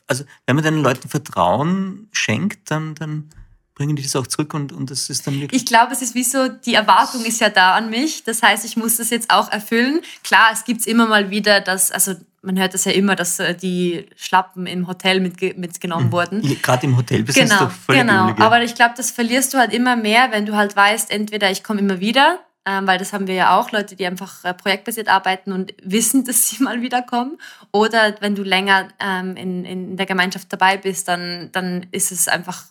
[0.08, 3.30] Also wenn man den Leuten Vertrauen schenkt, dann, dann
[3.76, 5.62] bringen die das auch zurück und, und das ist dann wirklich.
[5.62, 8.24] Ich glaube, es ist wie so, die Erwartung ist ja da an mich.
[8.24, 10.00] Das heißt, ich muss das jetzt auch erfüllen.
[10.24, 13.54] Klar, es gibt immer mal wieder, dass, also man hört das ja immer, dass äh,
[13.54, 16.12] die Schlappen im Hotel mit, mitgenommen mhm.
[16.14, 16.62] wurden.
[16.62, 19.74] Gerade im Hotel bist genau, doch voll Genau, aber ich glaube, das verlierst du halt
[19.74, 22.40] immer mehr, wenn du halt weißt, entweder ich komme immer wieder
[22.84, 26.50] weil das haben wir ja auch, Leute, die einfach äh, projektbasiert arbeiten und wissen, dass
[26.50, 27.38] sie mal wiederkommen.
[27.72, 32.28] Oder wenn du länger ähm, in, in der Gemeinschaft dabei bist, dann, dann ist es
[32.28, 32.66] einfach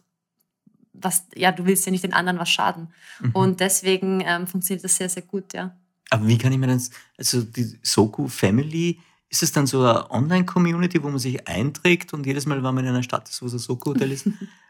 [0.93, 2.89] was, ja, du willst ja nicht den anderen was schaden.
[3.21, 3.31] Mhm.
[3.33, 5.77] Und deswegen ähm, funktioniert das sehr, sehr gut, ja.
[6.11, 10.11] Aber wie kann ich mir das, also die Soku Family, ist es dann so eine
[10.11, 13.49] Online-Community, wo man sich einträgt und jedes Mal, wenn man in einer Stadt ist, wo
[13.49, 14.29] so ein Soku-Hotel ist,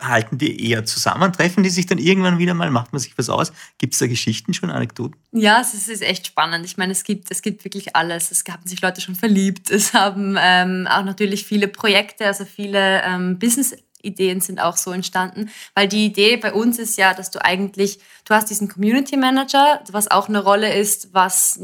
[0.00, 1.32] halten die eher zusammen?
[1.32, 2.70] Treffen die sich dann irgendwann wieder mal?
[2.70, 3.52] Macht man sich was aus?
[3.78, 5.20] Gibt es da Geschichten schon, Anekdoten?
[5.32, 6.64] Ja, es ist echt spannend.
[6.64, 8.30] Ich meine, es gibt, es gibt wirklich alles.
[8.30, 9.70] Es haben sich Leute schon verliebt.
[9.70, 14.92] Es haben ähm, auch natürlich viele Projekte, also viele ähm, Business Ideen sind auch so
[14.92, 19.16] entstanden, weil die Idee bei uns ist ja, dass du eigentlich, du hast diesen Community
[19.16, 21.60] Manager, was auch eine Rolle ist, was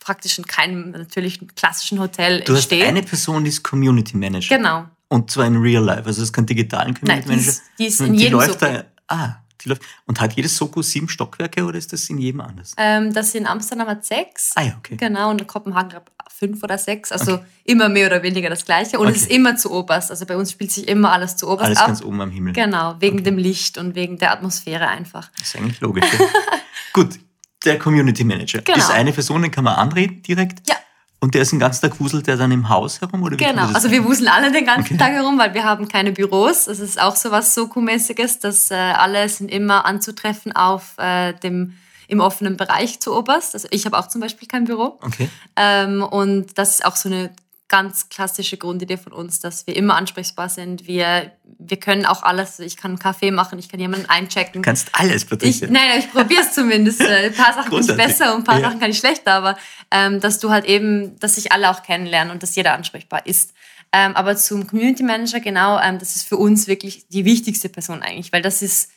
[0.00, 2.80] praktisch in keinem natürlich klassischen Hotel du entsteht.
[2.80, 4.56] Du hast eine Person, die ist Community Manager.
[4.56, 4.86] Genau.
[5.08, 6.06] Und zwar in real life.
[6.06, 7.52] Also es ist kein digitalen Community Nein, Manager.
[7.52, 9.82] Die ist, die ist in die jedem läuft da, ah, die läuft.
[10.06, 12.74] Und hat jedes Soko sieben Stockwerke oder ist das in jedem anders?
[12.76, 14.52] Ähm, das in Amsterdam hat sechs.
[14.56, 14.96] Ah ja, okay.
[14.96, 17.12] Genau, und in Kopenhagen glaube fünf oder sechs.
[17.12, 17.44] Also okay.
[17.64, 18.98] immer mehr oder weniger das Gleiche.
[18.98, 19.16] Und okay.
[19.16, 20.10] es ist immer zu oberst.
[20.10, 21.86] Also bei uns spielt sich immer alles zu oberst Alles ab.
[21.86, 22.52] ganz oben am Himmel.
[22.52, 23.24] Genau, wegen okay.
[23.24, 25.30] dem Licht und wegen der Atmosphäre einfach.
[25.38, 26.04] Das ist eigentlich logisch.
[26.92, 27.18] Gut,
[27.64, 28.60] der Community Manager.
[28.62, 28.78] Genau.
[28.78, 30.68] Ist eine Person, den kann man anreden direkt?
[30.68, 30.76] Ja.
[31.24, 33.22] Und der ist den ganzen Tag wuselt der dann im Haus herum?
[33.22, 34.98] Oder genau, also wir wuseln alle den ganzen okay.
[34.98, 36.66] Tag herum, weil wir haben keine Büros.
[36.66, 41.78] Das ist auch so was Soku-mäßiges, dass äh, alle sind immer anzutreffen auf äh, dem
[42.08, 43.54] im offenen Bereich zu oberst.
[43.54, 44.98] Also ich habe auch zum Beispiel kein Büro.
[45.00, 45.30] Okay.
[45.56, 47.30] Ähm, und das ist auch so eine
[47.68, 50.86] ganz klassische Grundidee von uns, dass wir immer ansprechbar sind.
[50.86, 52.58] Wir, wir können auch alles.
[52.60, 54.62] Ich kann einen Kaffee machen, ich kann jemanden einchecken.
[54.62, 55.66] Du kannst alles, Patricia.
[55.66, 57.00] Ich, nein, ich probiere es zumindest.
[57.00, 58.68] Ein paar Sachen kann ich besser und ein paar ja.
[58.68, 59.56] Sachen kann ich schlechter, aber
[59.90, 63.54] ähm, dass du halt eben, dass sich alle auch kennenlernen und dass jeder ansprechbar ist.
[63.92, 68.02] Ähm, aber zum Community Manager, genau, ähm, das ist für uns wirklich die wichtigste Person
[68.02, 68.90] eigentlich, weil das ist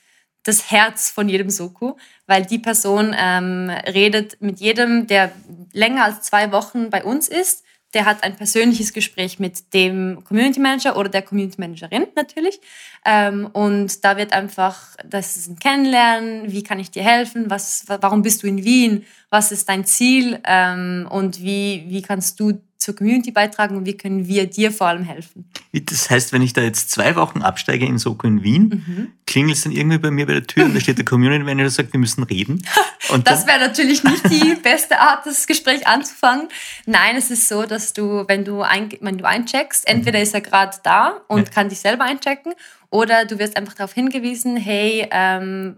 [0.44, 5.32] das Herz von jedem Soku, weil die Person ähm, redet mit jedem, der
[5.72, 7.64] länger als zwei Wochen bei uns ist
[7.98, 12.62] der hat ein persönliches Gespräch mit dem Community Manager oder der Community Managerin natürlich.
[13.04, 17.86] Ähm, und da wird einfach, das ist ein Kennenlernen, wie kann ich dir helfen, was,
[17.88, 20.40] warum bist du in Wien, was ist dein Ziel?
[20.46, 24.88] Ähm, und wie, wie kannst du zur Community beitragen und wie können wir dir vor
[24.88, 25.50] allem helfen.
[25.74, 29.08] Das heißt, wenn ich da jetzt zwei Wochen absteige in Soko in Wien, mhm.
[29.26, 31.66] klingelt es dann irgendwie bei mir bei der Tür und da steht der Community Manager
[31.66, 32.66] und sagt, wir müssen reden.
[33.10, 36.50] Und das wäre natürlich nicht die beste Art, das Gespräch anzufangen.
[36.86, 40.42] Nein, es ist so, dass du, wenn du, ein, wenn du eincheckst, entweder ist er
[40.42, 41.54] gerade da und ja.
[41.54, 42.54] kann dich selber einchecken
[42.90, 45.78] oder du wirst einfach darauf hingewiesen, hey, ähm,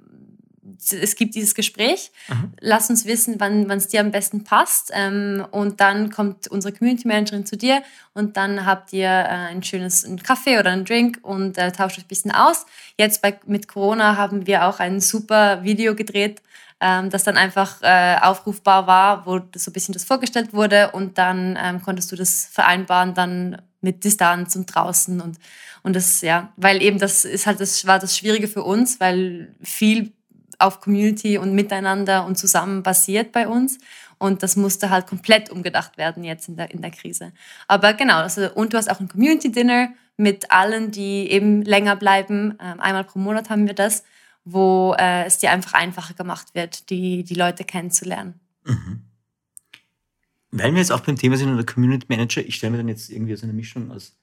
[0.80, 2.12] es gibt dieses Gespräch.
[2.28, 2.54] Mhm.
[2.60, 4.92] Lass uns wissen, wann es dir am besten passt.
[4.94, 9.63] Ähm, und dann kommt unsere Community Managerin zu dir und dann habt ihr äh, ein
[9.63, 12.65] schönes einen Kaffee oder einen Drink und äh, tauscht euch ein bisschen aus.
[12.98, 16.42] Jetzt bei, mit Corona haben wir auch ein super Video gedreht,
[16.80, 21.18] ähm, das dann einfach äh, aufrufbar war, wo so ein bisschen das vorgestellt wurde und
[21.18, 25.38] dann ähm, konntest du das vereinbaren dann mit Distanz und draußen und
[25.82, 29.56] und das ja, weil eben das ist halt das war das Schwierige für uns, weil
[29.63, 30.12] viel
[30.60, 33.80] auf Community und Miteinander und zusammen basiert bei uns.
[34.17, 37.32] Und das musste halt komplett umgedacht werden jetzt in der, in der Krise.
[37.67, 41.95] Aber genau, also, und du hast auch ein Community Dinner mit allen, die eben länger
[41.95, 42.58] bleiben.
[42.62, 44.04] Ähm, einmal pro Monat haben wir das,
[44.43, 48.39] wo äh, es dir einfach einfacher gemacht wird, die, die Leute kennenzulernen.
[48.65, 49.06] Mhm.
[50.52, 53.10] Weil wir jetzt auch beim Thema sind, oder Community Manager, ich stelle mir dann jetzt
[53.10, 54.17] irgendwie so eine Mischung aus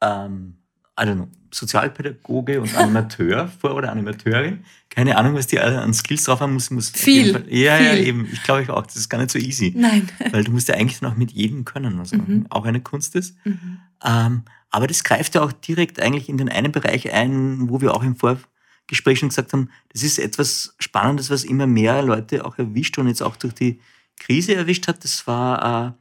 [0.00, 0.59] ähm,
[0.96, 4.64] know, Sozialpädagoge und Animateur vor oder Animateurin.
[4.88, 6.70] Keine Ahnung, was die alle an Skills drauf haben muss.
[6.70, 7.32] muss viel.
[7.32, 7.86] Fall, ja, viel.
[7.86, 8.28] ja, eben.
[8.32, 9.74] Ich glaube auch, das ist gar nicht so easy.
[9.76, 10.08] Nein.
[10.30, 12.46] Weil du musst ja eigentlich noch mit jedem können, was mhm.
[12.50, 13.36] auch eine Kunst ist.
[13.44, 13.78] Mhm.
[14.04, 17.94] Ähm, aber das greift ja auch direkt eigentlich in den einen Bereich ein, wo wir
[17.94, 22.56] auch im Vorgespräch schon gesagt haben, das ist etwas Spannendes, was immer mehr Leute auch
[22.58, 23.80] erwischt und jetzt auch durch die
[24.18, 25.02] Krise erwischt hat.
[25.02, 25.92] Das war äh,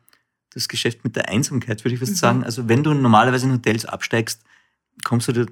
[0.52, 2.17] das Geschäft mit der Einsamkeit, würde ich fast mhm.
[2.17, 2.43] sagen.
[2.43, 4.43] Also wenn du normalerweise in Hotels absteigst,
[5.03, 5.45] kommst du dir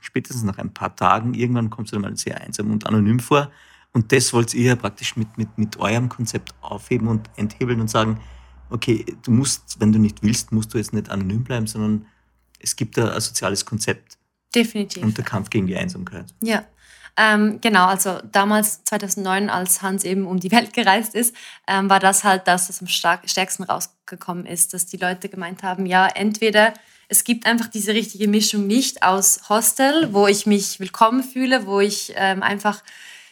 [0.00, 3.50] spätestens nach ein paar Tagen, irgendwann kommst du dir mal sehr einsam und anonym vor.
[3.92, 7.88] Und das wollt ihr ja praktisch mit, mit, mit eurem Konzept aufheben und enthebeln und
[7.88, 8.20] sagen,
[8.70, 12.06] okay, du musst, wenn du nicht willst, musst du jetzt nicht anonym bleiben, sondern
[12.58, 14.18] es gibt da ein soziales Konzept.
[14.54, 15.02] Definitiv.
[15.02, 16.26] Und der Kampf gegen die Einsamkeit.
[16.42, 16.64] Ja.
[17.16, 21.34] Ähm, genau, also damals 2009, als Hans eben um die Welt gereist ist,
[21.68, 25.86] ähm, war das halt das, was am stärksten rausgekommen ist, dass die Leute gemeint haben,
[25.86, 26.74] ja, entweder
[27.14, 31.78] es gibt einfach diese richtige Mischung nicht aus Hostel, wo ich mich willkommen fühle, wo
[31.78, 32.82] ich ähm, einfach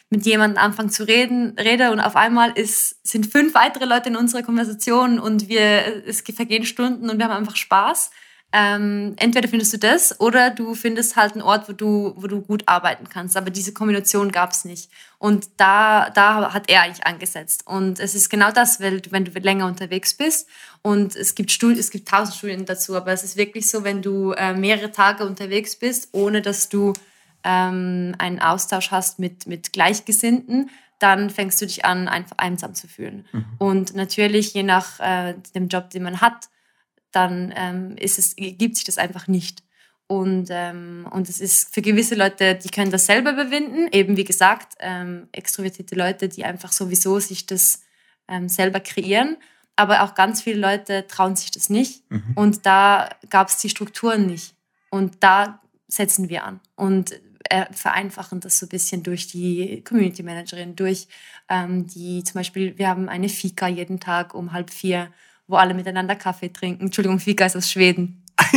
[0.09, 4.15] mit jemandem anfange zu reden, rede und auf einmal ist, sind fünf weitere Leute in
[4.15, 8.11] unserer Konversation und wir, es vergehen Stunden und wir haben einfach Spaß.
[8.55, 12.39] Ähm, entweder findest du das oder du findest halt einen Ort, wo du, wo du
[12.39, 13.35] gut arbeiten kannst.
[13.35, 14.91] Aber diese Kombination gab es nicht.
[15.17, 17.65] Und da, da hat er eigentlich angesetzt.
[17.65, 20.47] Und es ist genau das, weil du, wenn du länger unterwegs bist
[20.83, 24.03] und es gibt Studien, es gibt tausend Studien dazu, aber es ist wirklich so, wenn
[24.03, 26.93] du äh, mehrere Tage unterwegs bist, ohne dass du
[27.43, 32.87] ähm, einen Austausch hast mit, mit Gleichgesinnten, dann fängst du dich an, einfach einsam zu
[32.87, 33.25] fühlen.
[33.31, 33.45] Mhm.
[33.57, 36.49] Und natürlich, je nach äh, dem Job, den man hat,
[37.13, 39.63] dann ähm, ist es, gibt sich das einfach nicht.
[40.07, 44.25] Und, ähm, und es ist für gewisse Leute, die können das selber überwinden, eben wie
[44.25, 47.81] gesagt, ähm, extrovertierte Leute, die einfach sowieso sich das
[48.27, 49.37] ähm, selber kreieren.
[49.75, 52.09] Aber auch ganz viele Leute trauen sich das nicht.
[52.11, 52.33] Mhm.
[52.35, 54.55] Und da gab es die Strukturen nicht.
[54.91, 60.23] Und da setzen wir an und äh, vereinfachen das so ein bisschen durch die Community
[60.23, 61.07] Managerin, durch
[61.49, 65.11] ähm, die zum Beispiel, wir haben eine Fika jeden Tag um halb vier
[65.47, 66.85] wo alle miteinander Kaffee trinken.
[66.85, 68.23] Entschuldigung, Fika ist aus Schweden.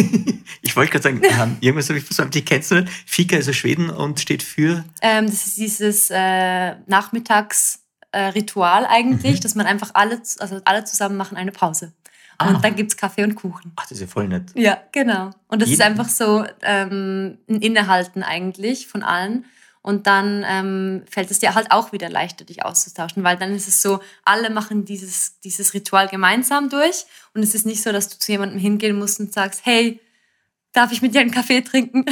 [0.62, 2.92] ich wollte gerade sagen, ähm, irgendwas habe ich versäumt, die kennst du nicht.
[3.06, 4.84] Fika ist aus Schweden und steht für?
[5.02, 9.42] Ähm, das ist dieses äh, Nachmittagsritual äh, eigentlich, mhm.
[9.42, 11.92] dass man einfach alle, also alle zusammen machen eine Pause.
[12.38, 12.60] Und ah.
[12.60, 13.72] dann gibt es Kaffee und Kuchen.
[13.76, 14.50] Ach, das ist ja voll nett.
[14.54, 15.30] Ja, genau.
[15.48, 15.80] Und das Jeden?
[15.80, 19.46] ist einfach so ähm, ein Innehalten eigentlich von allen.
[19.86, 23.68] Und dann ähm, fällt es dir halt auch wieder leichter, dich auszutauschen, weil dann ist
[23.68, 27.04] es so, alle machen dieses, dieses Ritual gemeinsam durch.
[27.34, 30.00] Und es ist nicht so, dass du zu jemandem hingehen musst und sagst, hey,
[30.72, 32.04] darf ich mit dir einen Kaffee trinken?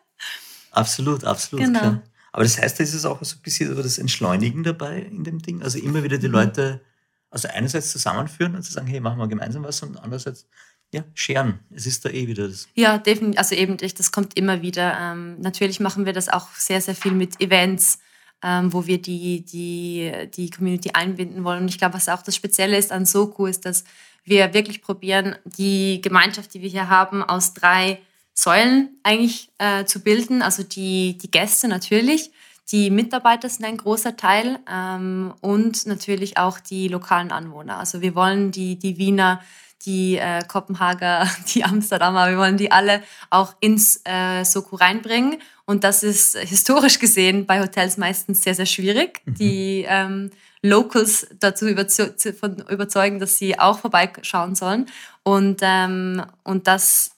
[0.70, 1.66] absolut, absolut.
[1.66, 1.80] Genau.
[1.80, 2.02] Klar.
[2.32, 5.42] Aber das heißt, da ist es auch so ein bisschen das Entschleunigen dabei in dem
[5.42, 5.62] Ding.
[5.62, 6.32] Also immer wieder die mhm.
[6.32, 6.80] Leute,
[7.28, 10.46] also einerseits zusammenführen und zu sagen, hey, machen wir gemeinsam was und andererseits
[10.92, 11.58] ja, scheren.
[11.74, 12.68] Es ist da eh wieder das.
[12.74, 13.38] Ja, definitiv.
[13.38, 14.98] Also eben, das kommt immer wieder.
[15.00, 17.98] Ähm, natürlich machen wir das auch sehr, sehr viel mit Events,
[18.42, 21.62] ähm, wo wir die, die, die Community einbinden wollen.
[21.62, 23.84] Und ich glaube, was auch das Spezielle ist an Soku, ist, dass
[24.24, 27.98] wir wirklich probieren, die Gemeinschaft, die wir hier haben, aus drei
[28.34, 30.42] Säulen eigentlich äh, zu bilden.
[30.42, 32.30] Also die, die Gäste natürlich,
[32.70, 37.78] die Mitarbeiter sind ein großer Teil ähm, und natürlich auch die lokalen Anwohner.
[37.78, 39.40] Also wir wollen die, die Wiener
[39.84, 45.40] die äh, Kopenhager, die Amsterdamer, wir wollen die alle auch ins äh, Soku reinbringen.
[45.64, 49.34] Und das ist historisch gesehen bei Hotels meistens sehr, sehr schwierig, mhm.
[49.34, 50.30] die ähm,
[50.62, 54.86] Locals dazu überzeugen, dass sie auch vorbeischauen sollen.
[55.24, 57.12] Und, ähm, und das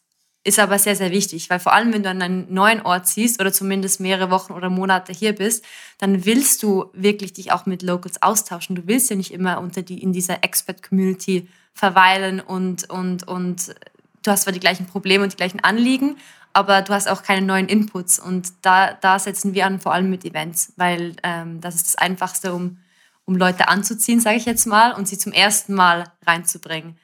[0.45, 3.41] ist aber sehr, sehr wichtig, weil vor allem, wenn du an einen neuen Ort ziehst
[3.41, 5.65] oder zumindest mehrere Wochen oder Monate hier bist,
[5.99, 8.77] dann willst du wirklich dich auch mit Locals austauschen.
[8.77, 13.75] Du willst ja nicht immer unter die, in dieser Expert-Community verweilen und, und, und
[14.23, 16.17] du hast zwar die gleichen Probleme und die gleichen Anliegen,
[16.53, 18.19] aber du hast auch keine neuen Inputs.
[18.19, 21.97] Und da, da setzen wir an, vor allem mit Events, weil ähm, das ist das
[21.97, 22.79] Einfachste, um,
[23.25, 26.97] um Leute anzuziehen, sage ich jetzt mal, und sie zum ersten Mal reinzubringen.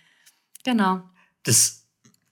[0.65, 1.03] Genau.
[1.43, 1.85] Das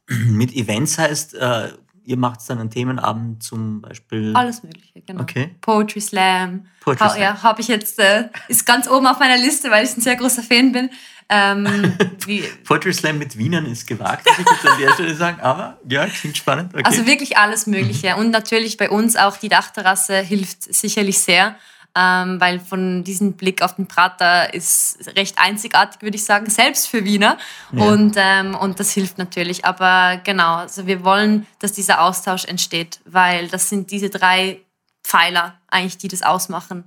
[0.08, 1.72] mit Events heißt, äh,
[2.08, 4.32] ihr macht dann einen Themenabend zum Beispiel.
[4.34, 5.20] Alles Mögliche, genau.
[5.20, 5.54] Okay.
[5.60, 6.66] Poetry Slam.
[6.80, 7.22] Poetry ha Slam.
[7.22, 10.16] Ja, habe ich jetzt, äh, ist ganz oben auf meiner Liste, weil ich ein sehr
[10.16, 10.88] großer Fan bin.
[11.28, 11.92] Ähm,
[12.64, 16.06] Poetry Slam mit Wienern ist gewagt, muss ich jetzt an der Stelle sagen, aber ja,
[16.06, 16.72] klingt spannend.
[16.72, 16.82] Okay.
[16.86, 18.16] Also wirklich alles Mögliche.
[18.16, 21.56] Und natürlich bei uns auch die Dachterrasse hilft sicherlich sehr,
[21.98, 26.86] ähm, weil von diesem Blick auf den Prater ist recht einzigartig, würde ich sagen, selbst
[26.86, 27.38] für Wiener.
[27.72, 27.86] Ja.
[27.86, 29.64] Und, ähm, und das hilft natürlich.
[29.64, 34.60] Aber genau, also wir wollen, dass dieser Austausch entsteht, weil das sind diese drei
[35.02, 36.84] Pfeiler eigentlich, die das ausmachen.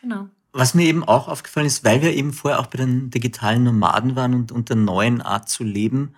[0.00, 0.28] Genau.
[0.52, 4.14] Was mir eben auch aufgefallen ist, weil wir eben vorher auch bei den digitalen Nomaden
[4.14, 6.14] waren und, und der neuen Art zu leben,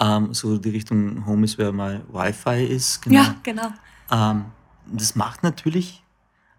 [0.00, 3.02] ähm, so die Richtung Home ist, where my Wi-Fi ist.
[3.02, 3.22] Genau.
[3.22, 3.68] Ja, genau.
[4.10, 4.46] Ähm,
[4.86, 6.02] das macht natürlich,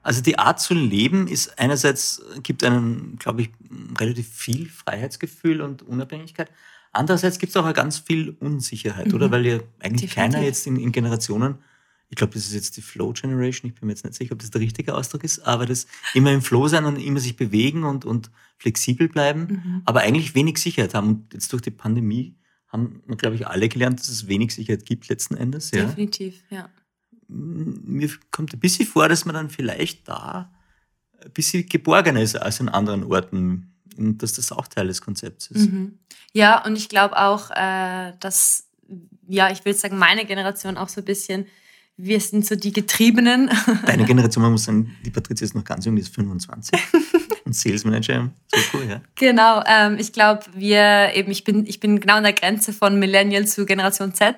[0.04, 3.50] also die Art zu leben ist einerseits, gibt einen, glaube ich,
[4.00, 6.50] relativ viel Freiheitsgefühl und Unabhängigkeit.
[6.92, 9.14] Andererseits gibt es auch ganz viel Unsicherheit, Mhm.
[9.14, 9.32] oder?
[9.32, 10.16] Weil ja eigentlich Definitiv.
[10.16, 11.56] keiner jetzt in, in Generationen,
[12.10, 14.40] ich glaube, das ist jetzt die Flow Generation, ich bin mir jetzt nicht sicher, ob
[14.40, 17.84] das der richtige Ausdruck ist, aber das immer im Flow sein und immer sich bewegen
[17.86, 19.82] und, und flexibel bleiben, Mhm.
[19.86, 21.08] aber eigentlich wenig Sicherheit haben.
[21.08, 22.36] Und jetzt durch die Pandemie
[22.68, 25.72] haben wir, glaube ich, alle gelernt, dass es wenig Sicherheit gibt letzten Endes.
[25.72, 26.70] Ja Definitiv, ja.
[27.32, 30.52] Mir kommt ein bisschen vor, dass man dann vielleicht da
[31.24, 35.48] ein bisschen geborgener ist als an anderen Orten und dass das auch Teil des Konzepts
[35.48, 35.72] ist.
[35.72, 36.00] Mhm.
[36.34, 38.67] Ja, und ich glaube auch, äh, dass,
[39.28, 41.46] ja, ich will sagen, meine Generation auch so ein bisschen,
[41.98, 43.50] wir sind so die Getriebenen.
[43.86, 46.80] Deine Generation, man muss sagen, die Patricia ist noch ganz jung, die ist 25
[47.46, 49.02] und Sales Manager im Soko, ja.
[49.15, 52.98] genau, ähm, ich glaube, wir eben, ich bin, ich bin genau an der Grenze von
[52.98, 54.38] Millennial zu Generation Z.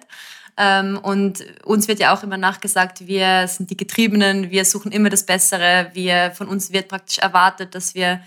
[0.57, 5.09] Ähm, und uns wird ja auch immer nachgesagt, wir sind die Getriebenen, wir suchen immer
[5.09, 8.21] das Bessere, wir, von uns wird praktisch erwartet, dass wir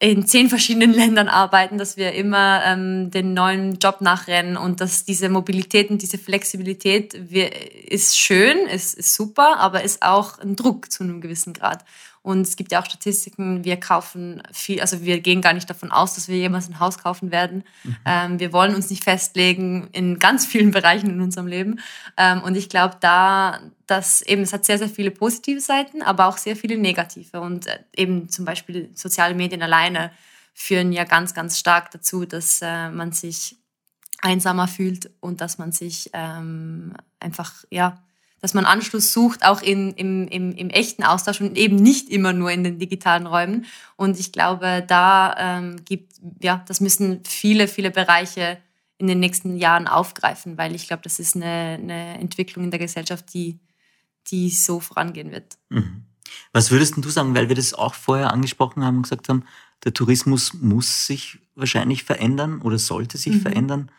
[0.00, 5.04] in zehn verschiedenen Ländern arbeiten, dass wir immer ähm, den neuen Job nachrennen und dass
[5.04, 7.50] diese Mobilität und diese Flexibilität wir,
[7.90, 11.84] ist schön, ist, ist super, aber ist auch ein Druck zu einem gewissen Grad.
[12.28, 15.90] Und es gibt ja auch Statistiken, wir kaufen viel, also wir gehen gar nicht davon
[15.90, 17.64] aus, dass wir jemals ein Haus kaufen werden.
[18.04, 21.80] Ähm, wir wollen uns nicht festlegen in ganz vielen Bereichen in unserem Leben.
[22.18, 26.26] Ähm, und ich glaube, da, dass eben, es hat sehr, sehr viele positive Seiten, aber
[26.26, 27.40] auch sehr viele negative.
[27.40, 30.10] Und äh, eben zum Beispiel soziale Medien alleine
[30.52, 33.56] führen ja ganz, ganz stark dazu, dass äh, man sich
[34.20, 38.02] einsamer fühlt und dass man sich ähm, einfach, ja,
[38.40, 42.32] dass man Anschluss sucht, auch in, im, im, im echten Austausch und eben nicht immer
[42.32, 43.66] nur in den digitalen Räumen.
[43.96, 48.58] Und ich glaube, da ähm, gibt, ja, das müssen viele, viele Bereiche
[48.96, 52.80] in den nächsten Jahren aufgreifen, weil ich glaube, das ist eine, eine Entwicklung in der
[52.80, 53.58] Gesellschaft, die,
[54.28, 55.58] die so vorangehen wird.
[55.68, 56.04] Mhm.
[56.52, 59.44] Was würdest du sagen, weil wir das auch vorher angesprochen haben und gesagt haben,
[59.84, 63.40] der Tourismus muss sich wahrscheinlich verändern oder sollte sich Mhm.
[63.40, 63.90] verändern.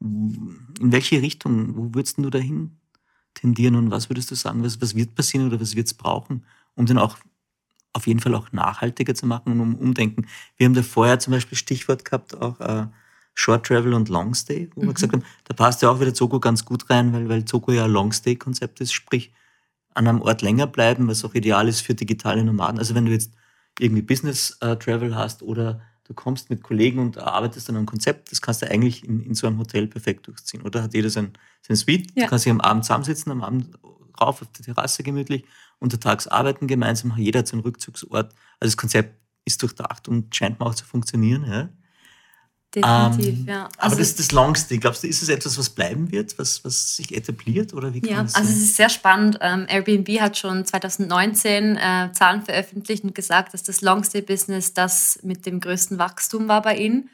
[0.00, 2.78] In welche Richtung, wo würdest du dahin
[3.36, 6.44] tendieren und was würdest du sagen, was, was wird passieren oder was wird es brauchen,
[6.74, 7.16] um den auch
[7.92, 10.26] auf jeden Fall auch nachhaltiger zu machen und um Umdenken.
[10.56, 12.86] Wir haben da vorher zum Beispiel Stichwort gehabt, auch äh,
[13.34, 14.94] Short Travel und Long Stay, wo wir Mhm.
[14.94, 17.84] gesagt haben, da passt ja auch wieder Zoco ganz gut rein, weil, weil Zoco ja
[17.84, 19.32] ein Long Stay-Konzept ist, sprich
[19.94, 22.78] an einem Ort länger bleiben, was auch ideal ist für digitale Nomaden.
[22.78, 23.32] Also wenn du jetzt
[23.78, 28.30] irgendwie Business äh, Travel hast oder du kommst mit Kollegen und arbeitest an einem Konzept,
[28.30, 30.62] das kannst du eigentlich in, in so einem Hotel perfekt durchziehen.
[30.62, 32.24] Oder hat jeder sein, sein Suite, Ja.
[32.24, 33.76] du kannst dich am Abend zusammensitzen, am Abend
[34.20, 35.44] rauf auf der Terrasse gemütlich,
[35.78, 38.32] untertags arbeiten gemeinsam, jeder hat seinen Rückzugsort.
[38.60, 41.44] Also das Konzept ist durchdacht und scheint mir auch zu funktionieren.
[41.44, 41.68] Ja?
[42.74, 43.64] Definitiv, Ähm, ja.
[43.78, 46.96] aber Also- das, das Longstay, glaubst du, ist es etwas, was bleiben wird, was, was
[46.96, 49.38] sich etabliert oder wie Ja, also es ist sehr spannend.
[49.40, 55.46] Ähm, Airbnb hat schon 2019 äh, Zahlen veröffentlicht und gesagt, dass das Longstay-Business das mit
[55.46, 57.08] dem größten Wachstum war bei ihnen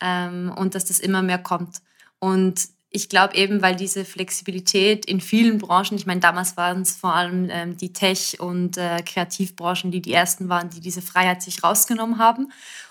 [0.00, 1.78] ähm, und dass das immer mehr kommt.
[2.20, 6.92] Und ich glaube eben, weil diese Flexibilität in vielen Branchen, ich meine, damals waren es
[6.92, 11.42] vor allem ähm, die Tech- und äh, Kreativbranchen, die die ersten waren, die diese Freiheit
[11.42, 12.50] sich rausgenommen haben.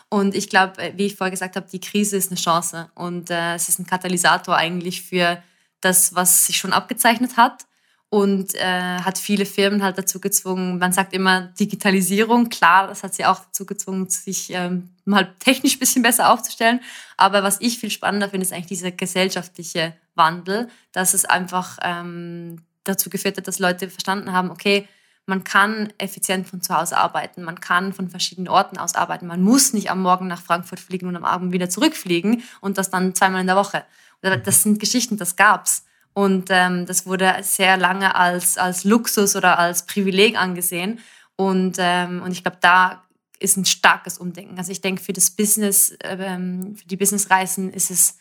[0.10, 2.90] Und ich glaube, äh, wie ich vorher gesagt habe, die Krise ist eine Chance.
[2.96, 5.42] Und äh, es ist ein Katalysator eigentlich für
[5.82, 7.66] das, was sich schon abgezeichnet hat.
[8.10, 13.14] Und äh, hat viele Firmen halt dazu gezwungen, man sagt immer Digitalisierung, klar, das hat
[13.14, 16.80] sie auch dazu gezwungen, sich ähm, mal technisch ein bisschen besser aufzustellen.
[17.18, 22.62] Aber was ich viel spannender finde, ist eigentlich dieser gesellschaftliche Wandel, dass es einfach ähm,
[22.86, 24.88] dazu geführt hat, dass Leute verstanden haben, okay,
[25.28, 29.42] man kann effizient von zu Hause arbeiten, man kann von verschiedenen Orten aus arbeiten, man
[29.42, 33.14] muss nicht am Morgen nach Frankfurt fliegen und am Abend wieder zurückfliegen und das dann
[33.14, 33.84] zweimal in der Woche.
[34.24, 35.84] Oder Das sind Geschichten, das gab's.
[36.14, 41.00] Und ähm, das wurde sehr lange als, als Luxus oder als Privileg angesehen.
[41.36, 43.04] Und, ähm, und ich glaube, da
[43.40, 44.58] ist ein starkes Umdenken.
[44.58, 48.18] Also ich denke, für das Business, ähm, für die Businessreisen ist es,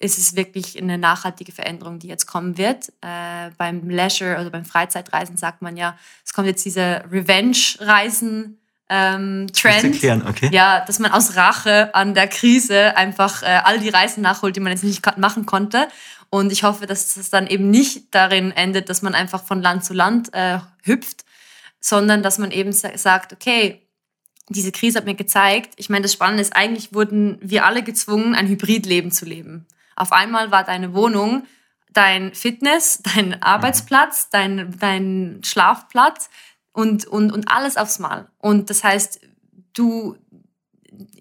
[0.00, 2.88] ist es wirklich eine nachhaltige Veränderung, die jetzt kommen wird.
[3.00, 9.48] Äh, beim Leisure, also beim Freizeitreisen sagt man ja, es kommt jetzt diese Revenge-Reisen ähm,
[9.52, 9.84] Trend.
[9.84, 10.48] Erklären, okay.
[10.52, 14.60] Ja, dass man aus Rache an der Krise einfach äh, all die Reisen nachholt, die
[14.60, 15.88] man jetzt nicht machen konnte.
[16.30, 19.84] Und ich hoffe, dass es dann eben nicht darin endet, dass man einfach von Land
[19.84, 21.24] zu Land äh, hüpft,
[21.80, 23.82] sondern dass man eben sagt, okay,
[24.48, 28.34] diese Krise hat mir gezeigt, ich meine, das Spannende ist, eigentlich wurden wir alle gezwungen,
[28.34, 29.66] ein Hybridleben zu leben.
[29.98, 31.44] Auf einmal war deine Wohnung
[31.92, 36.30] dein Fitness, dein Arbeitsplatz, dein, dein Schlafplatz,
[36.72, 38.28] und, und, und alles aufs Mal.
[38.38, 39.20] Und das heißt,
[39.72, 40.16] du,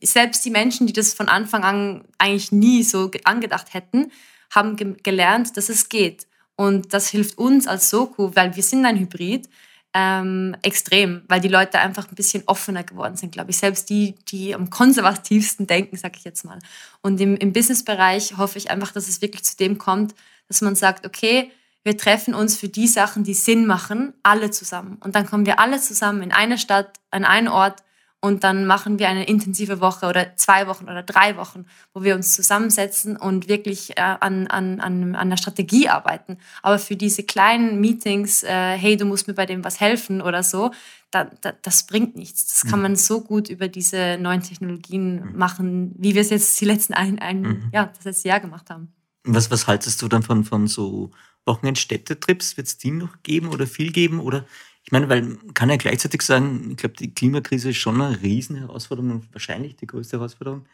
[0.03, 4.11] selbst die Menschen, die das von Anfang an eigentlich nie so angedacht hätten,
[4.51, 6.27] haben ge gelernt, dass es geht.
[6.55, 9.49] Und das hilft uns als Soko, weil wir sind ein Hybrid,
[9.93, 13.57] ähm, extrem, weil die Leute einfach ein bisschen offener geworden sind, glaube ich.
[13.57, 16.59] Selbst die, die am konservativsten denken, sage ich jetzt mal.
[17.01, 20.13] Und im, im Businessbereich hoffe ich einfach, dass es wirklich zu dem kommt,
[20.47, 21.51] dass man sagt, okay,
[21.83, 24.97] wir treffen uns für die Sachen, die Sinn machen, alle zusammen.
[24.99, 27.81] Und dann kommen wir alle zusammen in eine Stadt, an einen Ort
[28.27, 32.13] und dann machen wir eine intensive Woche oder zwei Wochen oder drei Wochen, wo wir
[32.13, 36.37] uns zusammensetzen und wirklich äh, an, an, an, an der Strategie arbeiten.
[36.61, 40.43] Aber für diese kleinen Meetings, äh, hey, du musst mir bei dem was helfen oder
[40.43, 40.71] so,
[41.09, 42.47] da, da, das bringt nichts.
[42.47, 42.83] Das kann mhm.
[42.83, 45.37] man so gut über diese neuen Technologien mhm.
[45.37, 47.69] machen, wie wir es jetzt die letzten ein, ein mhm.
[47.71, 48.93] ja, das letzte Jahr gemacht haben.
[49.23, 51.11] Was, was haltest du dann von, von so
[51.45, 54.19] Wochenend-Städtetrips wird es die noch geben oder viel geben?
[54.19, 54.45] Oder
[54.87, 58.21] ich meine, weil man kann ja gleichzeitig sagen, ich glaube, die Klimakrise ist schon eine
[58.21, 60.65] Riesenherausforderung und wahrscheinlich die größte Herausforderung.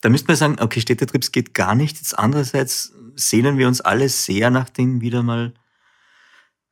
[0.00, 1.96] Da müsste man sagen, okay, Städtetrips geht gar nicht.
[1.96, 5.52] Jetzt andererseits sehnen wir uns alle sehr nach dem wieder mal,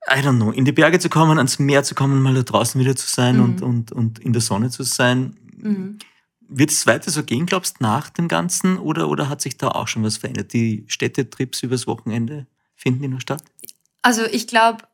[0.09, 2.81] I don't know, in die Berge zu kommen, ans Meer zu kommen, mal da draußen
[2.81, 3.43] wieder zu sein mhm.
[3.43, 5.37] und, und, und in der Sonne zu sein.
[5.57, 5.99] Mhm.
[6.49, 8.79] Wird es weiter so gehen, glaubst du, nach dem Ganzen?
[8.79, 10.53] Oder, oder hat sich da auch schon was verändert?
[10.53, 12.47] Die Städtetrips übers Wochenende?
[12.77, 13.43] Finden die noch statt?
[14.03, 14.85] Also ich glaube,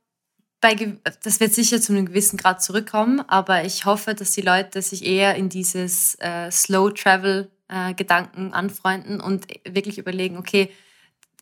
[1.22, 5.04] das wird sicher zu einem gewissen Grad zurückkommen, aber ich hoffe, dass die Leute sich
[5.04, 10.70] eher in dieses äh, Slow Travel äh, Gedanken anfreunden und wirklich überlegen, okay,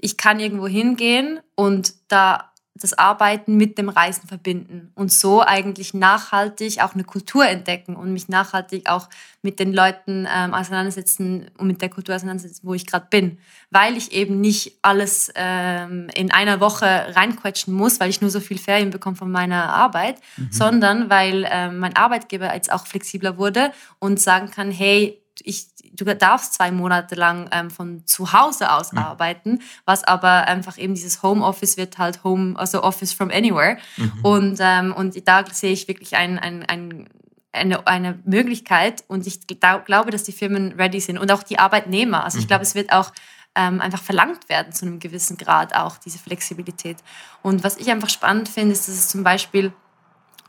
[0.01, 5.93] ich kann irgendwo hingehen und da das Arbeiten mit dem Reisen verbinden und so eigentlich
[5.93, 9.11] nachhaltig auch eine Kultur entdecken und mich nachhaltig auch
[9.43, 13.39] mit den Leuten ähm, auseinandersetzen und mit der Kultur auseinandersetzen, wo ich gerade bin,
[13.70, 18.41] weil ich eben nicht alles ähm, in einer Woche reinquetschen muss, weil ich nur so
[18.41, 20.49] viel Ferien bekomme von meiner Arbeit, mhm.
[20.51, 26.05] sondern weil ähm, mein Arbeitgeber jetzt auch flexibler wurde und sagen kann, hey, ich, du
[26.05, 28.99] darfst zwei Monate lang ähm, von zu Hause aus mhm.
[28.99, 33.78] arbeiten, was aber einfach eben dieses Homeoffice wird halt Home, also Office from Anywhere.
[33.97, 34.12] Mhm.
[34.22, 37.09] Und, ähm, und da sehe ich wirklich ein, ein, ein
[37.55, 39.41] eine, eine Möglichkeit und ich
[39.85, 42.24] glaube, dass die Firmen ready sind und auch die Arbeitnehmer.
[42.24, 42.49] Also ich mhm.
[42.49, 43.12] glaube, es wird auch
[43.55, 46.99] ähm, einfach verlangt werden zu einem gewissen Grad auch diese Flexibilität.
[47.43, 49.72] Und was ich einfach spannend finde, ist, dass es zum Beispiel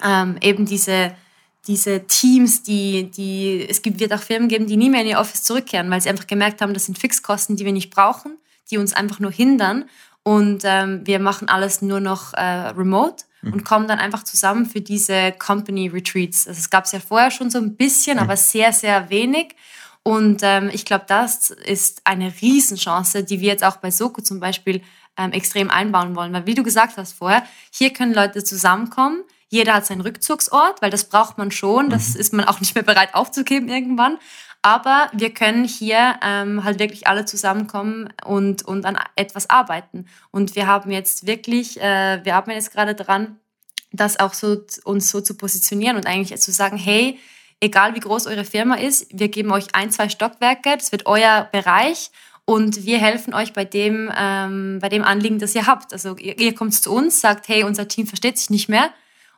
[0.02, 1.14] ähm, eben diese
[1.68, 5.20] diese Teams, die, die, es gibt, wird auch Firmen geben, die nie mehr in ihr
[5.20, 8.38] Office zurückkehren, weil sie einfach gemerkt haben, das sind Fixkosten, die wir nicht brauchen,
[8.70, 9.86] die uns einfach nur hindern.
[10.24, 13.54] Und ähm, wir machen alles nur noch äh, remote mhm.
[13.54, 16.48] und kommen dann einfach zusammen für diese Company Retreats.
[16.48, 18.24] Also es gab es ja vorher schon so ein bisschen, mhm.
[18.24, 19.56] aber sehr, sehr wenig.
[20.04, 24.42] Und ähm, ich glaube, das ist eine Riesenchance, die wir jetzt auch bei Soko zum
[24.42, 24.82] Beispiel
[25.18, 26.34] ähm, extrem einbauen wollen.
[26.34, 29.24] Weil wie du gesagt hast vorher, hier können Leute zusammenkommen,
[29.54, 31.92] jeder hat seinen Rückzugsort, weil das braucht man schon.
[31.92, 32.20] Das mhm.
[32.20, 34.18] ist man auch nicht mehr bereit aufzugeben irgendwann.
[34.64, 40.08] Aber wir können hier ähm, halt wirklich alle zusammenkommen und, und an etwas arbeiten.
[40.32, 43.38] Und wir haben jetzt wirklich, äh, wir arbeiten jetzt gerade dran,
[43.92, 47.20] das auch so uns so zu positionieren und eigentlich zu sagen, hey,
[47.60, 51.48] egal wie groß eure Firma ist, wir geben euch ein, zwei Stockwerke, das wird euer
[51.52, 52.10] Bereich
[52.46, 55.94] und wir helfen euch bei dem, ähm, bei dem Anliegen, das ihr habt.
[55.94, 58.90] Also ihr, ihr kommt zu uns, sagt, hey, unser Team versteht sich nicht mehr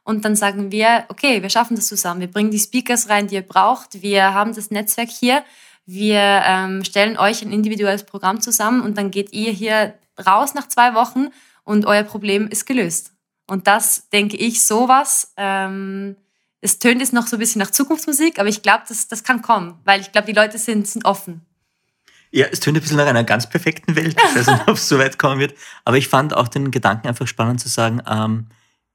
[0.06, 2.22] und dann sagen wir, okay, wir schaffen das zusammen.
[2.22, 4.02] Wir bringen die Speakers rein, die ihr braucht.
[4.04, 5.44] Wir haben das Netzwerk hier.
[5.88, 9.96] Wir ähm, stellen euch ein individuelles Programm zusammen und dann geht ihr hier
[10.26, 11.30] raus nach zwei Wochen
[11.64, 13.14] und euer Problem ist gelöst.
[13.48, 15.34] Und das denke ich, sowas.
[15.38, 16.16] Ähm,
[16.62, 19.42] es tönt jetzt noch so ein bisschen nach Zukunftsmusik, aber ich glaube, das, das kann
[19.42, 21.42] kommen, weil ich glaube, die Leute sind, sind offen.
[22.30, 24.16] Ja, es tönt ein bisschen nach einer ganz perfekten Welt.
[24.18, 25.56] Ich weiß nicht, ob es so weit kommen wird.
[25.84, 28.48] Aber ich fand auch den Gedanken einfach spannend zu sagen, ähm,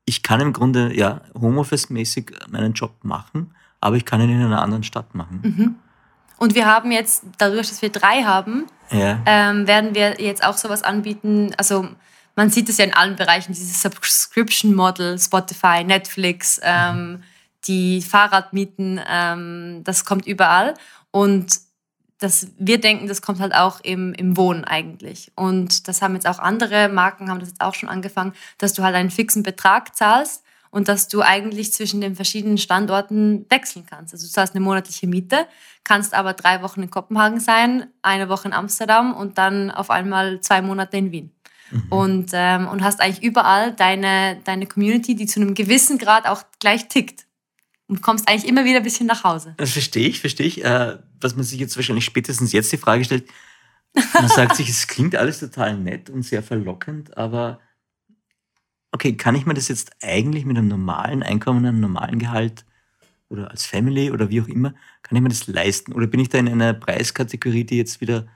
[0.04, 4.62] ich kann im Grunde ja Homeoffice-mäßig meinen Job machen, aber ich kann ihn in einer
[4.62, 5.40] anderen Stadt machen.
[5.42, 5.74] Mhm.
[6.38, 9.20] Und wir haben jetzt, dadurch, dass wir drei haben, ja.
[9.26, 11.52] ähm, werden wir jetzt auch sowas anbieten.
[11.58, 11.86] Also
[12.34, 17.22] man sieht es ja in allen Bereichen, dieses Subscription Model, Spotify, Netflix, ähm,
[17.66, 20.74] die Fahrradmieten, ähm, das kommt überall.
[21.10, 21.58] Und
[22.20, 25.32] das, wir denken, das kommt halt auch im, im Wohnen eigentlich.
[25.34, 28.82] Und das haben jetzt auch andere Marken, haben das jetzt auch schon angefangen, dass du
[28.82, 34.12] halt einen fixen Betrag zahlst und dass du eigentlich zwischen den verschiedenen Standorten wechseln kannst.
[34.12, 35.46] Also du zahlst eine monatliche Miete,
[35.82, 40.40] kannst aber drei Wochen in Kopenhagen sein, eine Woche in Amsterdam und dann auf einmal
[40.40, 41.32] zwei Monate in Wien.
[41.70, 41.86] Mhm.
[41.88, 46.42] Und, ähm, und hast eigentlich überall deine, deine Community, die zu einem gewissen Grad auch
[46.60, 47.24] gleich tickt.
[47.90, 49.54] Und kommst eigentlich immer wieder ein bisschen nach Hause.
[49.56, 50.64] Das verstehe ich, verstehe ich.
[50.64, 53.28] Äh, was man sich jetzt wahrscheinlich spätestens jetzt die Frage stellt,
[54.14, 57.58] man sagt sich, es klingt alles total nett und sehr verlockend, aber
[58.92, 62.64] okay, kann ich mir das jetzt eigentlich mit einem normalen Einkommen, einem normalen Gehalt
[63.28, 64.72] oder als Family oder wie auch immer,
[65.02, 65.92] kann ich mir das leisten?
[65.92, 68.28] Oder bin ich da in einer Preiskategorie, die jetzt wieder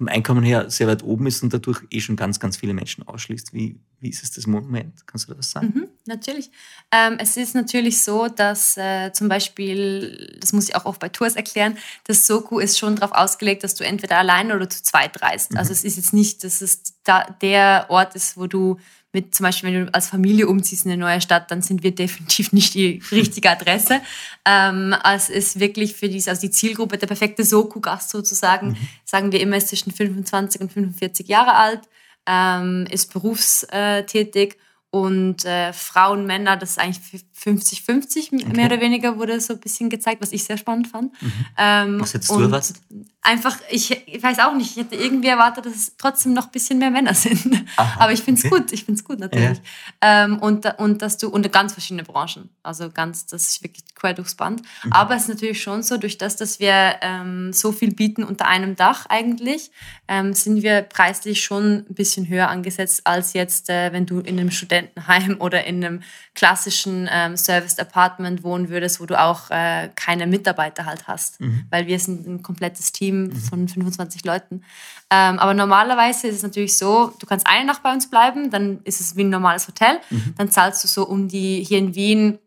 [0.00, 3.06] vom Einkommen her sehr weit oben ist und dadurch eh schon ganz, ganz viele Menschen
[3.06, 3.52] ausschließt?
[3.52, 5.06] Wie, wie ist es das Moment?
[5.06, 5.72] Kannst du da was sagen?
[5.74, 6.50] Mhm, natürlich.
[6.90, 11.10] Ähm, es ist natürlich so, dass äh, zum Beispiel, das muss ich auch oft bei
[11.10, 15.20] Tours erklären, das Soku ist schon darauf ausgelegt, dass du entweder alleine oder zu zweit
[15.20, 15.52] reist.
[15.52, 15.58] Mhm.
[15.58, 18.78] Also es ist jetzt nicht, dass es da der Ort ist, wo du
[19.12, 21.94] mit zum Beispiel, wenn du als Familie umziehst in eine neue Stadt, dann sind wir
[21.94, 24.00] definitiv nicht die richtige Adresse.
[24.44, 28.76] ähm, es ist wirklich für diese, also die Zielgruppe, der perfekte Soku-Gast sozusagen, mhm.
[29.04, 31.80] sagen wir immer, ist zwischen 25 und 45 Jahre alt,
[32.26, 34.56] ähm, ist berufstätig
[34.90, 38.56] und äh, Frauen, Männer, das ist eigentlich 50-50 okay.
[38.56, 41.10] mehr oder weniger wurde so ein bisschen gezeigt, was ich sehr spannend fand.
[41.22, 41.32] Mhm.
[41.56, 42.76] Ähm, was hättest du erwartet?
[43.22, 46.52] Einfach, ich, ich, weiß auch nicht, ich hätte irgendwie erwartet, dass es trotzdem noch ein
[46.52, 47.66] bisschen mehr Männer sind.
[47.76, 48.62] Aha, Aber ich finde es okay.
[48.62, 49.58] gut, ich finde es gut natürlich.
[50.02, 50.24] Ja.
[50.24, 54.14] Ähm, und, und dass du, und ganz verschiedene Branchen, also ganz, das ist wirklich quer
[54.14, 54.62] durchs Band.
[54.84, 54.92] Mhm.
[54.92, 58.46] Aber es ist natürlich schon so, durch das, dass wir ähm, so viel bieten unter
[58.46, 59.70] einem Dach eigentlich,
[60.08, 64.38] ähm, sind wir preislich schon ein bisschen höher angesetzt als jetzt, äh, wenn du in
[64.38, 66.02] einem Studentenheim oder in einem
[66.34, 71.40] klassischen ähm, Serviced Apartment wohnen würdest, wo du auch äh, keine Mitarbeiter halt hast.
[71.40, 71.64] Mhm.
[71.70, 73.36] Weil wir sind ein komplettes Team mhm.
[73.36, 74.62] von 25 Leuten.
[75.10, 78.80] Ähm, aber normalerweise ist es natürlich so, du kannst eine Nacht bei uns bleiben, dann
[78.84, 79.98] ist es wie ein normales Hotel.
[80.10, 80.34] Mhm.
[80.36, 82.38] Dann zahlst du so um die, hier in Wien,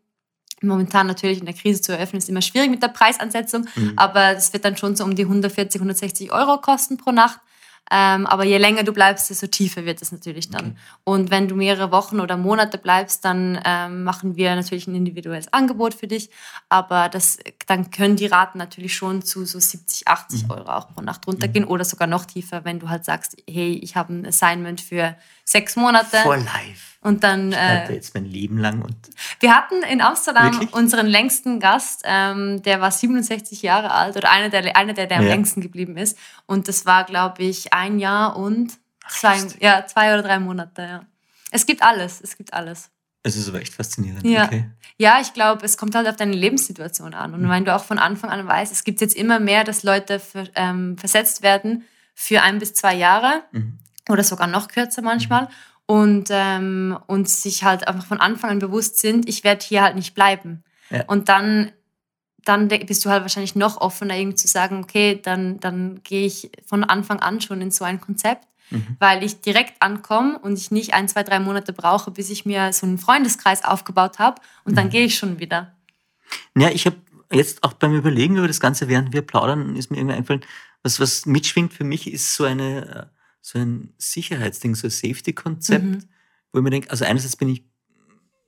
[0.62, 3.92] momentan natürlich in der Krise zu eröffnen, ist immer schwierig mit der Preisansetzung, mhm.
[3.96, 7.40] aber es wird dann schon so um die 140, 160 Euro kosten pro Nacht.
[7.90, 10.66] Ähm, aber je länger du bleibst, desto tiefer wird es natürlich dann.
[10.66, 10.76] Okay.
[11.04, 15.52] Und wenn du mehrere Wochen oder Monate bleibst, dann ähm, machen wir natürlich ein individuelles
[15.52, 16.30] Angebot für dich.
[16.68, 20.50] Aber das, dann können die Raten natürlich schon zu so 70, 80 mhm.
[20.50, 21.70] Euro auch pro Nacht runtergehen mhm.
[21.70, 25.76] oder sogar noch tiefer, wenn du halt sagst, hey, ich habe ein Assignment für sechs
[25.76, 26.18] Monate.
[26.18, 26.94] For life.
[27.00, 27.52] Und dann.
[27.52, 28.80] Ich äh, jetzt mein Leben lang.
[28.80, 28.96] Und
[29.40, 30.72] wir hatten in Amsterdam wirklich?
[30.72, 35.18] unseren längsten Gast, ähm, der war 67 Jahre alt oder einer der, einer der, der
[35.18, 36.16] am längsten geblieben ist.
[36.46, 38.72] Und das war, glaube ich, ein Jahr und
[39.08, 40.82] zwei, ja, zwei oder drei Monate.
[40.82, 41.00] Ja.
[41.50, 42.90] Es gibt alles, es gibt alles.
[43.22, 44.24] Es ist aber echt faszinierend.
[44.24, 44.70] Ja, okay.
[44.96, 47.34] ja ich glaube, es kommt halt auf deine Lebenssituation an.
[47.34, 47.50] Und mhm.
[47.50, 50.48] wenn du auch von Anfang an weißt, es gibt jetzt immer mehr, dass Leute für,
[50.54, 51.84] ähm, versetzt werden
[52.14, 53.78] für ein bis zwei Jahre mhm.
[54.08, 55.48] Oder sogar noch kürzer manchmal.
[55.86, 59.96] Und, ähm, und sich halt einfach von Anfang an bewusst sind, ich werde hier halt
[59.96, 60.64] nicht bleiben.
[60.88, 61.04] Ja.
[61.06, 61.72] Und dann,
[62.44, 66.50] dann bist du halt wahrscheinlich noch offener, irgendwie zu sagen, okay, dann, dann gehe ich
[66.64, 68.96] von Anfang an schon in so ein Konzept, mhm.
[68.98, 72.72] weil ich direkt ankomme und ich nicht ein, zwei, drei Monate brauche, bis ich mir
[72.72, 74.76] so einen Freundeskreis aufgebaut habe und mhm.
[74.76, 75.74] dann gehe ich schon wieder.
[76.56, 76.96] Ja, ich habe
[77.30, 80.44] jetzt auch beim Überlegen über das Ganze, während wir plaudern, ist mir irgendwie eingefallen,
[80.82, 83.13] was, was mitschwingt für mich, ist so eine äh,
[83.44, 86.04] so ein Sicherheitsding, so ein Safety-Konzept, mhm.
[86.50, 87.62] wo ich mir denke, also einerseits bin ich,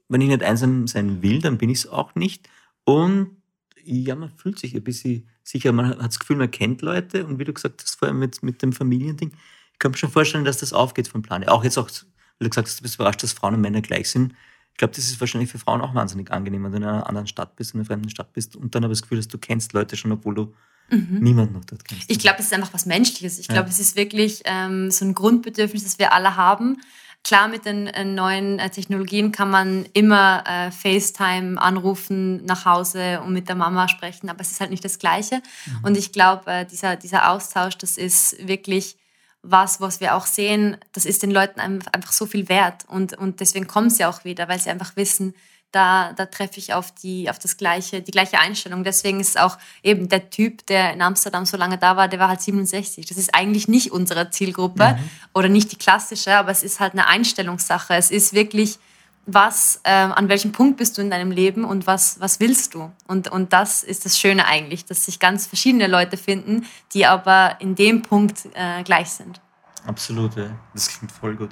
[0.09, 2.49] wenn ich nicht einsam sein will, dann bin ich es auch nicht.
[2.85, 3.37] Und
[3.85, 7.39] ja, man fühlt sich ein bisschen sicher, man hat das Gefühl, man kennt Leute und
[7.39, 9.33] wie du gesagt hast, vor allem mit, mit dem Familiending,
[9.73, 11.47] ich kann mir schon vorstellen, dass das aufgeht vom Plan.
[11.47, 14.09] Auch jetzt auch, weil du gesagt hast, du bist überrascht, dass Frauen und Männer gleich
[14.09, 14.33] sind.
[14.73, 17.27] Ich glaube, das ist wahrscheinlich für Frauen auch wahnsinnig angenehm, wenn du in einer anderen
[17.27, 19.75] Stadt bist, in einer fremden Stadt bist und dann aber das Gefühl hast, du kennst
[19.75, 20.55] Leute schon, obwohl du
[20.91, 21.19] mhm.
[21.21, 22.11] niemand noch dort kennst.
[22.11, 23.39] Ich glaube, es ist einfach was Menschliches.
[23.39, 23.73] Ich glaube, ja.
[23.73, 26.79] es ist wirklich ähm, so ein Grundbedürfnis, das wir alle haben.
[27.25, 33.21] Klar, mit den äh, neuen äh, Technologien kann man immer äh, FaceTime anrufen nach Hause
[33.21, 35.37] und mit der Mama sprechen, aber es ist halt nicht das Gleiche.
[35.67, 35.85] Mhm.
[35.85, 38.97] Und ich glaube, äh, dieser, dieser Austausch, das ist wirklich
[39.43, 42.85] was, was wir auch sehen, das ist den Leuten einfach so viel wert.
[42.89, 45.35] Und, und deswegen kommen sie auch wieder, weil sie einfach wissen,
[45.73, 48.85] da, da treffe ich auf, die, auf das gleiche, die gleiche Einstellung.
[48.85, 52.29] Deswegen ist auch eben der Typ, der in Amsterdam so lange da war, der war
[52.29, 53.07] halt 67.
[53.07, 55.11] Das ist eigentlich nicht unsere Zielgruppe mhm.
[55.35, 57.95] oder nicht die klassische, aber es ist halt eine Einstellungssache.
[57.95, 58.79] Es ist wirklich,
[59.27, 62.91] was, äh, an welchem Punkt bist du in deinem Leben und was, was willst du?
[63.09, 66.65] Und, und das ist das Schöne eigentlich, dass sich ganz verschiedene Leute finden,
[66.95, 69.41] die aber in dem Punkt äh, gleich sind.
[69.85, 70.51] Absolut, ja.
[70.73, 71.51] Das klingt voll gut.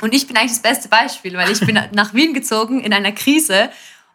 [0.00, 3.12] Und ich bin eigentlich das beste Beispiel, weil ich bin nach Wien gezogen in einer
[3.12, 3.70] Krise,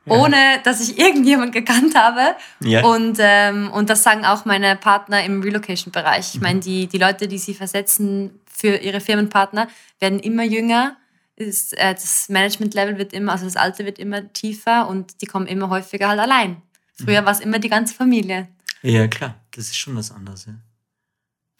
[0.07, 2.36] ohne dass ich irgendjemand gekannt habe.
[2.59, 2.86] Ja.
[2.86, 6.36] Und, ähm, und das sagen auch meine Partner im Relocation-Bereich.
[6.36, 9.67] Ich meine, die, die Leute, die sie versetzen für ihre Firmenpartner,
[9.99, 10.97] werden immer jünger.
[11.36, 15.47] Ist, äh, das Management-Level wird immer, also das Alter wird immer tiefer und die kommen
[15.47, 16.61] immer häufiger halt allein.
[17.03, 18.47] Früher war es immer die ganze Familie.
[18.82, 20.45] Ja, klar, das ist schon was anderes.
[20.45, 20.53] Ja.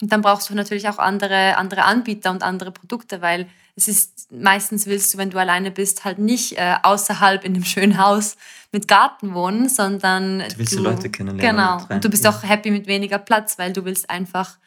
[0.02, 4.30] Und dann brauchst du natürlich auch andere, andere Anbieter und andere Produkte, weil es ist
[4.32, 8.36] meistens willst du, wenn du alleine bist, halt nicht äh, außerhalb in einem schönen Haus
[8.72, 11.56] mit Garten wohnen, sondern Du willst die Leute kennenlernen.
[11.56, 11.76] Genau.
[11.82, 12.30] und Und du bist ja.
[12.30, 14.58] auch happy mit weniger Platz, weil du willst einfach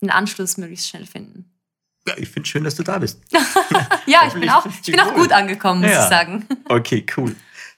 [0.00, 1.50] den Anschluss möglichst schnell finden.
[2.06, 3.20] Ja, ich finde schön, dass du da bist.
[4.06, 6.04] Ja, ich bin auch, du ich bin auch gut angekommen, muss Ja.
[6.04, 6.46] ich sagen.
[6.68, 7.34] Okay, cool.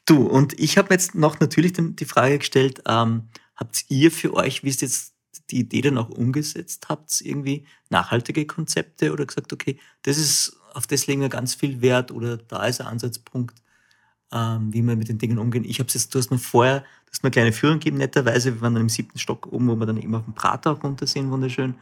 [0.06, 4.62] Du, und ich habe jetzt noch natürlich die Frage gestellt, ähm, habt ihr für euch,
[4.64, 5.12] wie ist jetzt
[5.50, 6.88] die Idee dann auch umgesetzt?
[6.88, 11.54] Habt ihr irgendwie nachhaltige Konzepte oder gesagt, okay, das ist, auf das legen wir ganz
[11.54, 13.60] viel Wert oder da ist ein Ansatzpunkt,
[14.32, 15.64] ähm, wie wir mit den Dingen umgehen?
[15.64, 18.54] Ich habe jetzt, du hast mir vorher, du hast mir eine kleine Führung gegeben, netterweise,
[18.54, 20.82] wir waren dann im siebten Stock oben, wo wir dann eben auf dem Prater auch
[20.84, 21.74] runter sehen, wunderschön.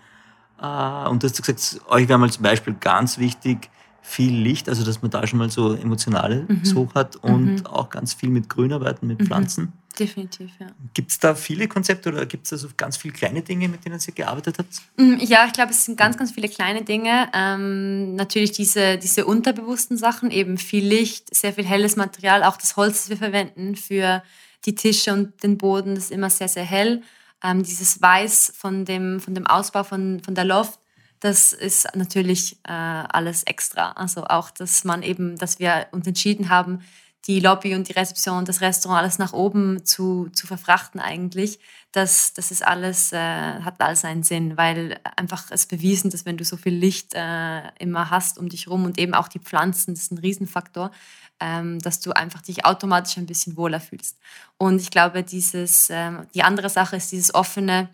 [0.61, 4.85] Äh, und du hast gesagt, euch wäre mal zum Beispiel ganz wichtig, viel Licht, also
[4.85, 6.64] dass man da schon mal so emotionale Mhm.
[6.64, 7.66] so hat und Mhm.
[7.66, 9.73] auch ganz viel mit Grünarbeiten, mit Mhm.
[9.99, 10.68] Definitiv, ja.
[10.94, 13.84] Gibt es da viele Konzepte oder gibt es da so ganz viele kleine Dinge, mit
[13.84, 14.68] denen ihr gearbeitet habt?
[14.96, 17.28] Mm, Ja, ich glaube, es sind ganz, ganz viele kleine Dinge.
[17.34, 22.76] Ähm, natürlich diese, diese unterbewussten Sachen, eben viel Licht, sehr viel helles Material, auch das
[22.76, 24.22] Holz, das wir verwenden für
[24.66, 27.03] die Tische und den Boden, das ist immer sehr, sehr hell.
[27.42, 30.78] Ähm, dieses Weiß von dem, von dem Ausbau von, von der Loft,
[31.20, 33.92] das ist natürlich äh, alles extra.
[33.92, 36.80] Also auch, dass man eben, dass wir uns entschieden haben,
[37.29, 41.61] die Lobby und die Rezeption, das Restaurant alles nach oben zu, zu verfrachten eigentlich,
[41.93, 46.39] das, das ist alles, äh, hat alles einen Sinn, weil einfach es bewiesen, dass wenn
[46.39, 49.95] du so viel Licht äh, immer hast um dich rum und eben auch die Pflanzen,
[49.95, 50.91] das ist ein Riesenfaktor,
[51.39, 54.18] ähm, dass du einfach dich automatisch ein bisschen wohler fühlst.
[54.57, 57.91] Und ich glaube, dieses, ähm, die andere Sache ist dieses offene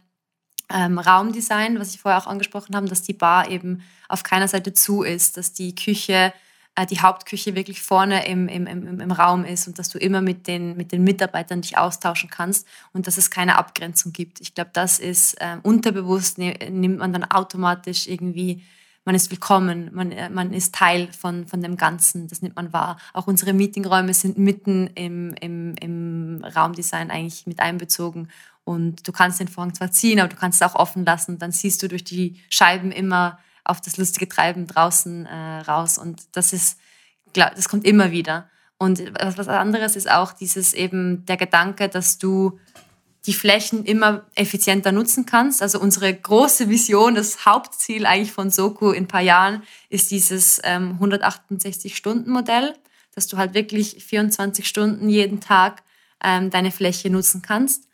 [0.70, 4.72] ähm, Raumdesign, was ich vorher auch angesprochen habe, dass die Bar eben auf keiner Seite
[4.72, 6.32] zu ist, dass die Küche,
[6.91, 10.49] die Hauptküche wirklich vorne im, im, im, im Raum ist und dass du immer mit
[10.49, 14.41] den, mit den Mitarbeitern dich austauschen kannst und dass es keine Abgrenzung gibt.
[14.41, 18.64] Ich glaube, das ist ähm, unterbewusst, ne, nimmt man dann automatisch irgendwie,
[19.05, 22.72] man ist willkommen, man, äh, man ist Teil von, von dem Ganzen, das nimmt man
[22.72, 22.97] wahr.
[23.12, 28.29] Auch unsere Meetingräume sind mitten im, im, im Raumdesign eigentlich mit einbezogen
[28.64, 31.39] und du kannst den Vorhang zwar ziehen, aber du kannst es auch offen lassen.
[31.39, 35.99] Dann siehst du durch die Scheiben immer auf das lustige Treiben draußen äh, raus.
[35.99, 36.79] Und das ist,
[37.33, 38.49] das kommt immer wieder.
[38.79, 42.59] Und was anderes ist auch dieses eben der Gedanke, dass du
[43.27, 45.62] die Flächen immer effizienter nutzen kannst.
[45.62, 50.61] Also unsere große Vision, das Hauptziel eigentlich von Soko in ein paar Jahren ist dieses
[50.62, 52.75] ähm, 168-Stunden-Modell,
[53.15, 55.83] dass du halt wirklich 24 Stunden jeden Tag
[56.23, 57.89] ähm, deine Fläche nutzen kannst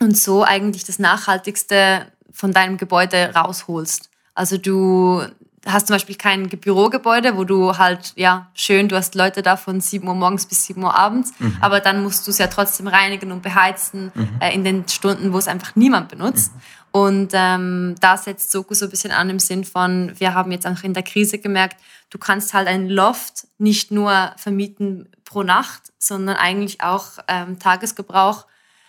[0.00, 4.10] und so eigentlich das Nachhaltigste von deinem Gebäude rausholst.
[4.36, 5.22] Also du
[5.66, 9.80] hast zum Beispiel kein Bürogebäude, wo du halt, ja, schön, du hast Leute da von
[9.80, 13.32] 7 Uhr morgens bis 7 Uhr abends, aber dann musst du es ja trotzdem reinigen
[13.32, 16.52] und beheizen äh, in den Stunden, wo es einfach niemand benutzt.
[16.92, 20.66] Und ähm, da setzt Soko so ein bisschen an im Sinn von, wir haben jetzt
[20.66, 21.76] auch in der Krise gemerkt,
[22.10, 28.46] du kannst halt ein Loft nicht nur vermieten pro Nacht, sondern eigentlich auch ähm, Tagesgebrauch.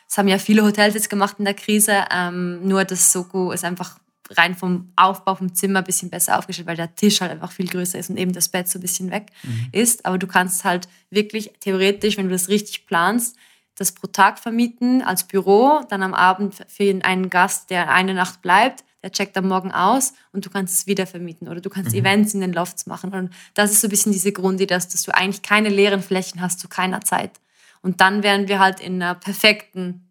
[0.08, 3.66] Das haben ja viele Hotels jetzt gemacht in der Krise, ähm, nur das Soko ist
[3.66, 3.98] einfach
[4.32, 7.68] rein vom Aufbau vom Zimmer ein bisschen besser aufgestellt, weil der Tisch halt einfach viel
[7.68, 9.28] größer ist und eben das Bett so ein bisschen weg
[9.72, 10.06] ist.
[10.06, 13.38] Aber du kannst halt wirklich theoretisch, wenn du das richtig planst,
[13.76, 18.42] das pro Tag vermieten als Büro, dann am Abend für einen Gast, der eine Nacht
[18.42, 21.94] bleibt, der checkt am Morgen aus und du kannst es wieder vermieten oder du kannst
[21.94, 23.14] Events in den Lofts machen.
[23.14, 26.42] Und das ist so ein bisschen diese Grundidee, dass, dass du eigentlich keine leeren Flächen
[26.42, 27.40] hast zu keiner Zeit.
[27.82, 30.10] Und dann wären wir halt in einer perfekten,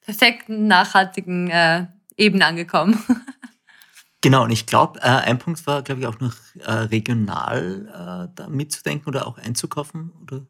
[0.00, 1.86] perfekten, nachhaltigen äh,
[2.16, 3.02] Ebene angekommen.
[4.24, 8.34] Genau, und ich glaube, äh, ein Punkt war, glaube ich, auch noch äh, regional äh,
[8.34, 10.12] da mitzudenken oder auch einzukaufen.
[10.22, 10.46] Oder?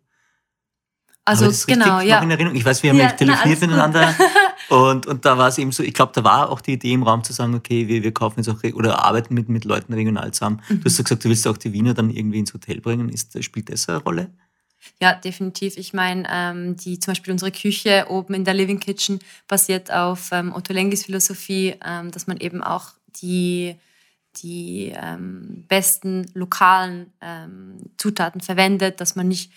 [1.24, 2.20] Also genau, ja.
[2.20, 2.54] in Erinnerung?
[2.54, 4.14] Ich weiß, wir haben Ja, telefoniert na, miteinander
[4.68, 7.02] und, und da war es eben so, ich glaube, da war auch die Idee im
[7.02, 10.30] Raum zu sagen, okay, wir, wir kaufen jetzt auch oder arbeiten mit, mit Leuten regional
[10.30, 10.62] zusammen.
[10.68, 10.78] Mhm.
[10.78, 13.08] Du hast ja gesagt, du willst auch die Wiener dann irgendwie ins Hotel bringen.
[13.08, 14.30] Ist, spielt das eine Rolle?
[15.00, 15.78] Ja, definitiv.
[15.78, 19.18] Ich meine, ähm, die zum Beispiel unsere Küche oben in der Living Kitchen
[19.48, 22.92] basiert auf ähm, Otto Lengis Philosophie, ähm, dass man eben auch
[23.22, 23.76] die,
[24.36, 29.52] die ähm, besten lokalen ähm, Zutaten verwendet, dass man nicht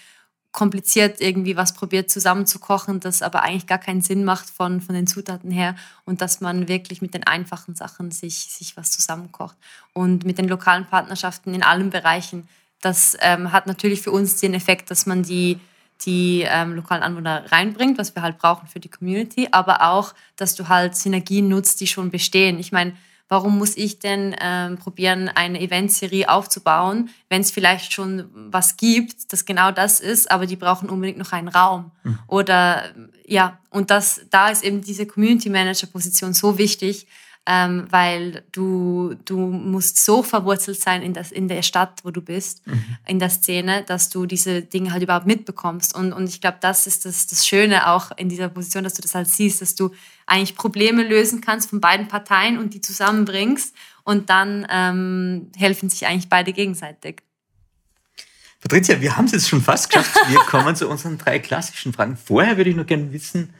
[0.51, 5.05] kompliziert irgendwie was probiert zusammenzukochen, das aber eigentlich gar keinen Sinn macht von, von den
[5.05, 9.55] Zutaten her und dass man wirklich mit den einfachen Sachen sich, sich was zusammenkocht.
[9.93, 12.47] Und mit den lokalen Partnerschaften in allen Bereichen
[12.81, 15.59] Das ähm, hat natürlich für uns den Effekt, dass man die,
[16.05, 20.55] die ähm, lokalen Anwohner reinbringt, was wir halt brauchen für die Community, aber auch, dass
[20.55, 22.59] du halt Synergien nutzt, die schon bestehen.
[22.59, 22.93] Ich meine,
[23.29, 29.33] warum muss ich denn ähm, probieren, eine Eventserie aufzubauen, wenn es vielleicht schon was gibt,
[29.33, 31.91] das genau das ist, aber die brauchen unbedingt noch einen Raum.
[32.03, 32.19] Mhm.
[32.27, 32.83] Oder
[33.25, 37.07] ja, und das, da ist eben diese Community Manager Position so wichtig,
[37.49, 42.21] ähm, weil du, du musst so verwurzelt sein in, das, in der Stadt, wo du
[42.21, 42.97] bist, mhm.
[43.07, 45.95] in der Szene, dass du diese Dinge halt überhaupt mitbekommst.
[45.95, 49.01] Und, und ich glaube, das ist das, das Schöne auch in dieser Position, dass du
[49.01, 49.91] das halt siehst, dass du
[50.25, 53.73] eigentlich Probleme lösen kannst von beiden Parteien und die zusammenbringst
[54.03, 57.21] und dann ähm, helfen sich eigentlich beide gegenseitig.
[58.59, 60.17] Patricia, wir haben es jetzt schon fast geschafft.
[60.27, 62.17] Wir kommen zu unseren drei klassischen Fragen.
[62.17, 63.53] Vorher würde ich noch gerne wissen,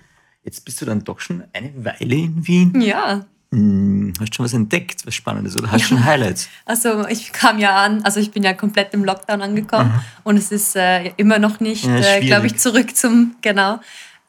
[0.43, 2.81] jetzt bist du dann doch schon eine Weile in Wien.
[2.81, 3.25] Ja.
[3.51, 6.49] Hm, hast du schon was entdeckt, was Spannendes oder hast du schon Highlights?
[6.65, 10.03] Also ich kam ja an, also ich bin ja komplett im Lockdown angekommen Aha.
[10.23, 13.79] und es ist äh, immer noch nicht, ja, äh, glaube ich, zurück zum, genau.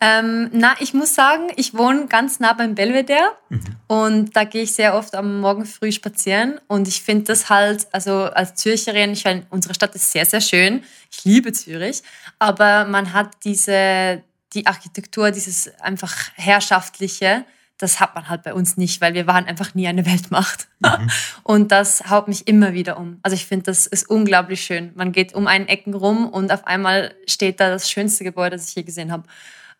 [0.00, 3.60] Ähm, na, ich muss sagen, ich wohne ganz nah beim Belvedere mhm.
[3.88, 7.88] und da gehe ich sehr oft am Morgen früh spazieren und ich finde das halt,
[7.90, 10.84] also als Zürcherin, ich meine, unsere Stadt ist sehr, sehr schön.
[11.10, 12.04] Ich liebe Zürich,
[12.38, 14.22] aber man hat diese,
[14.54, 17.44] die Architektur, dieses einfach herrschaftliche,
[17.78, 20.68] das hat man halt bei uns nicht, weil wir waren einfach nie eine Weltmacht.
[20.80, 21.10] Mhm.
[21.44, 23.20] Und das haut mich immer wieder um.
[23.22, 24.90] Also ich finde, das ist unglaublich schön.
[24.94, 28.68] Man geht um einen Ecken rum und auf einmal steht da das schönste Gebäude, das
[28.68, 29.24] ich je gesehen habe.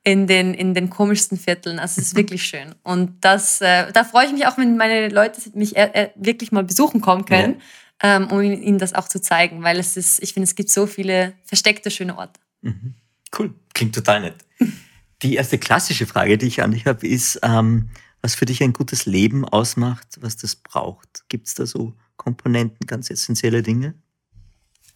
[0.05, 1.78] In den, in den komischsten Vierteln.
[1.78, 2.74] Also es ist wirklich schön.
[2.84, 6.53] Und das, äh, da freue ich mich auch, wenn meine Leute mich äh, äh wirklich
[6.53, 7.61] mal besuchen kommen können,
[8.03, 8.16] ja.
[8.16, 9.62] ähm, um ihnen das auch zu zeigen.
[9.64, 12.40] Weil es ist, ich finde, es gibt so viele versteckte, schöne Orte.
[12.62, 12.94] Mhm.
[13.36, 13.55] Cool.
[13.74, 14.36] Klingt total nett.
[15.22, 17.90] Die erste klassische Frage, die ich an dich habe, ist, ähm,
[18.22, 21.24] was für dich ein gutes Leben ausmacht, was das braucht.
[21.28, 23.94] Gibt es da so Komponenten, ganz essentielle Dinge?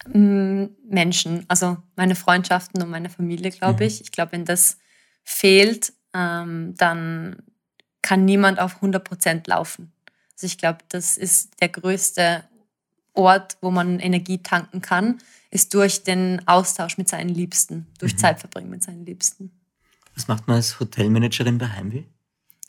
[0.07, 3.87] Mm, Menschen, also meine Freundschaften und meine Familie, glaube mhm.
[3.87, 4.01] ich.
[4.01, 4.77] Ich glaube, wenn das
[5.23, 7.37] fehlt, ähm, dann
[8.01, 9.93] kann niemand auf 100 Prozent laufen.
[10.33, 12.43] Also ich glaube, das ist der größte
[13.13, 15.19] Ort, wo man Energie tanken kann,
[15.51, 18.17] ist durch den Austausch mit seinen Liebsten, durch mhm.
[18.17, 19.51] Zeitverbringen mit seinen Liebsten.
[20.15, 22.03] Was macht man als Hotelmanagerin bei Heimweh?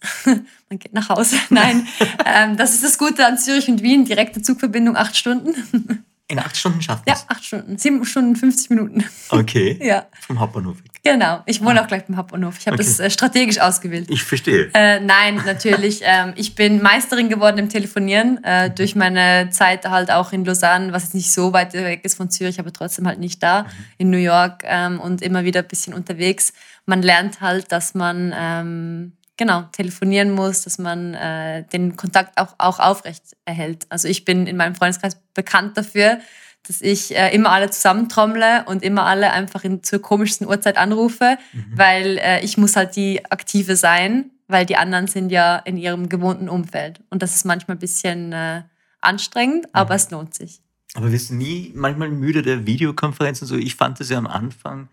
[0.25, 1.37] man geht nach Hause.
[1.51, 1.87] Nein,
[2.25, 4.05] ähm, das ist das Gute an Zürich und Wien.
[4.05, 6.05] Direkte Zugverbindung, acht Stunden.
[6.27, 7.77] In acht Stunden schafft man Ja, acht Stunden.
[7.77, 9.05] Sieben Stunden, 50 Minuten.
[9.29, 9.79] Okay.
[9.83, 10.07] ja.
[10.27, 10.91] Vom Hauptbahnhof weg.
[11.03, 11.43] Genau.
[11.45, 11.85] Ich wohne ah.
[11.85, 12.57] auch gleich beim Hauptbahnhof.
[12.59, 12.85] Ich habe okay.
[12.85, 14.09] das äh, strategisch ausgewählt.
[14.09, 14.71] Ich verstehe.
[14.73, 16.01] Äh, nein, natürlich.
[16.03, 20.95] ähm, ich bin Meisterin geworden im Telefonieren äh, durch meine Zeit halt auch in Lausanne,
[20.95, 23.69] was jetzt nicht so weit weg ist von Zürich, aber trotzdem halt nicht da, mhm.
[23.99, 26.55] in New York ähm, und immer wieder ein bisschen unterwegs.
[26.87, 32.55] Man lernt halt, dass man ähm, genau, telefonieren muss, dass man äh, den Kontakt auch,
[32.59, 33.87] auch aufrecht erhält.
[33.89, 36.19] Also ich bin in meinem Freundeskreis bekannt dafür,
[36.67, 41.37] dass ich äh, immer alle zusammentrommle und immer alle einfach in, zur komischsten Uhrzeit anrufe,
[41.53, 41.65] mhm.
[41.75, 46.09] weil äh, ich muss halt die Aktive sein, weil die anderen sind ja in ihrem
[46.09, 47.01] gewohnten Umfeld.
[47.11, 48.63] Und das ist manchmal ein bisschen äh,
[49.01, 49.97] anstrengend, aber mhm.
[49.97, 50.61] es lohnt sich.
[50.95, 53.47] Aber wirst du nie manchmal müde der Videokonferenzen?
[53.47, 54.89] So, ich fand das ja am Anfang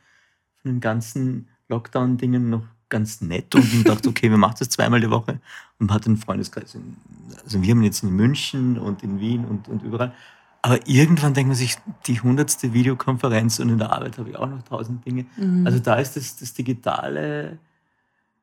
[0.62, 5.10] von den ganzen Lockdown-Dingen noch ganz nett und dachte, okay, wir machen das zweimal die
[5.10, 5.40] Woche
[5.80, 6.76] und man hat einen Freundeskreis.
[6.76, 6.96] In,
[7.44, 10.14] also wir haben jetzt in München und in Wien und, und überall.
[10.62, 14.48] Aber irgendwann denkt man sich, die hundertste Videokonferenz und in der Arbeit habe ich auch
[14.48, 15.26] noch tausend Dinge.
[15.38, 15.66] Mhm.
[15.66, 17.58] Also da ist das, das Digitale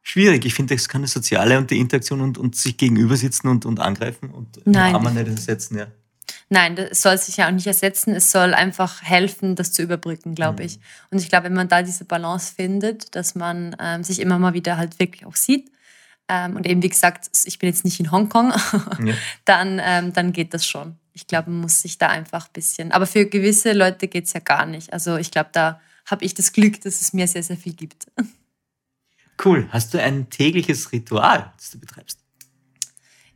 [0.02, 0.44] schwierig.
[0.44, 3.66] Ich finde, das kann das Soziale und die Interaktion und, und sich gegenüber sitzen und,
[3.66, 5.86] und angreifen und Nein, kann man nicht ersetzen, ja.
[6.50, 8.14] Nein, das soll sich ja auch nicht ersetzen.
[8.14, 10.66] Es soll einfach helfen, das zu überbrücken, glaube mhm.
[10.66, 10.80] ich.
[11.10, 14.54] Und ich glaube, wenn man da diese Balance findet, dass man ähm, sich immer mal
[14.54, 15.70] wieder halt wirklich auch sieht,
[16.28, 18.52] ähm, und eben wie gesagt, ich bin jetzt nicht in Hongkong,
[19.04, 19.14] ja.
[19.44, 20.96] dann, ähm, dann geht das schon.
[21.14, 22.92] Ich glaube, man muss sich da einfach ein bisschen.
[22.92, 24.92] Aber für gewisse Leute geht es ja gar nicht.
[24.92, 28.06] Also ich glaube, da habe ich das Glück, dass es mir sehr, sehr viel gibt.
[29.44, 29.68] Cool.
[29.70, 32.18] Hast du ein tägliches Ritual, das du betreibst?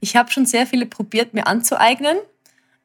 [0.01, 2.17] Ich habe schon sehr viele probiert, mir anzueignen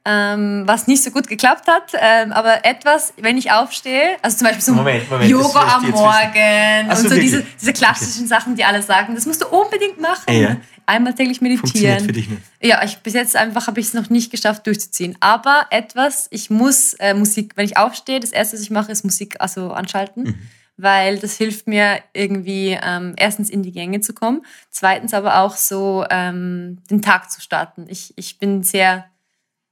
[0.07, 1.91] ähm, was nicht so gut geklappt hat.
[1.99, 6.95] Ähm, aber etwas, wenn ich aufstehe, also zum Beispiel so Moment, Moment, Yoga am Morgen
[6.95, 8.29] so, und so diese, diese klassischen okay.
[8.29, 10.33] Sachen, die alle sagen, das musst du unbedingt machen.
[10.33, 10.55] Ja.
[10.85, 12.05] Einmal täglich meditieren.
[12.05, 12.41] Für dich nicht.
[12.61, 15.17] Ja, ich, bis jetzt einfach habe ich es noch nicht geschafft durchzuziehen.
[15.19, 19.03] Aber etwas, ich muss äh, Musik, wenn ich aufstehe, das erste, was ich mache, ist
[19.03, 20.23] Musik also anschalten.
[20.23, 20.35] Mhm
[20.79, 25.55] weil das hilft mir irgendwie ähm, erstens in die Gänge zu kommen, zweitens aber auch
[25.55, 27.87] so ähm, den Tag zu starten.
[27.89, 29.05] Ich, ich bin sehr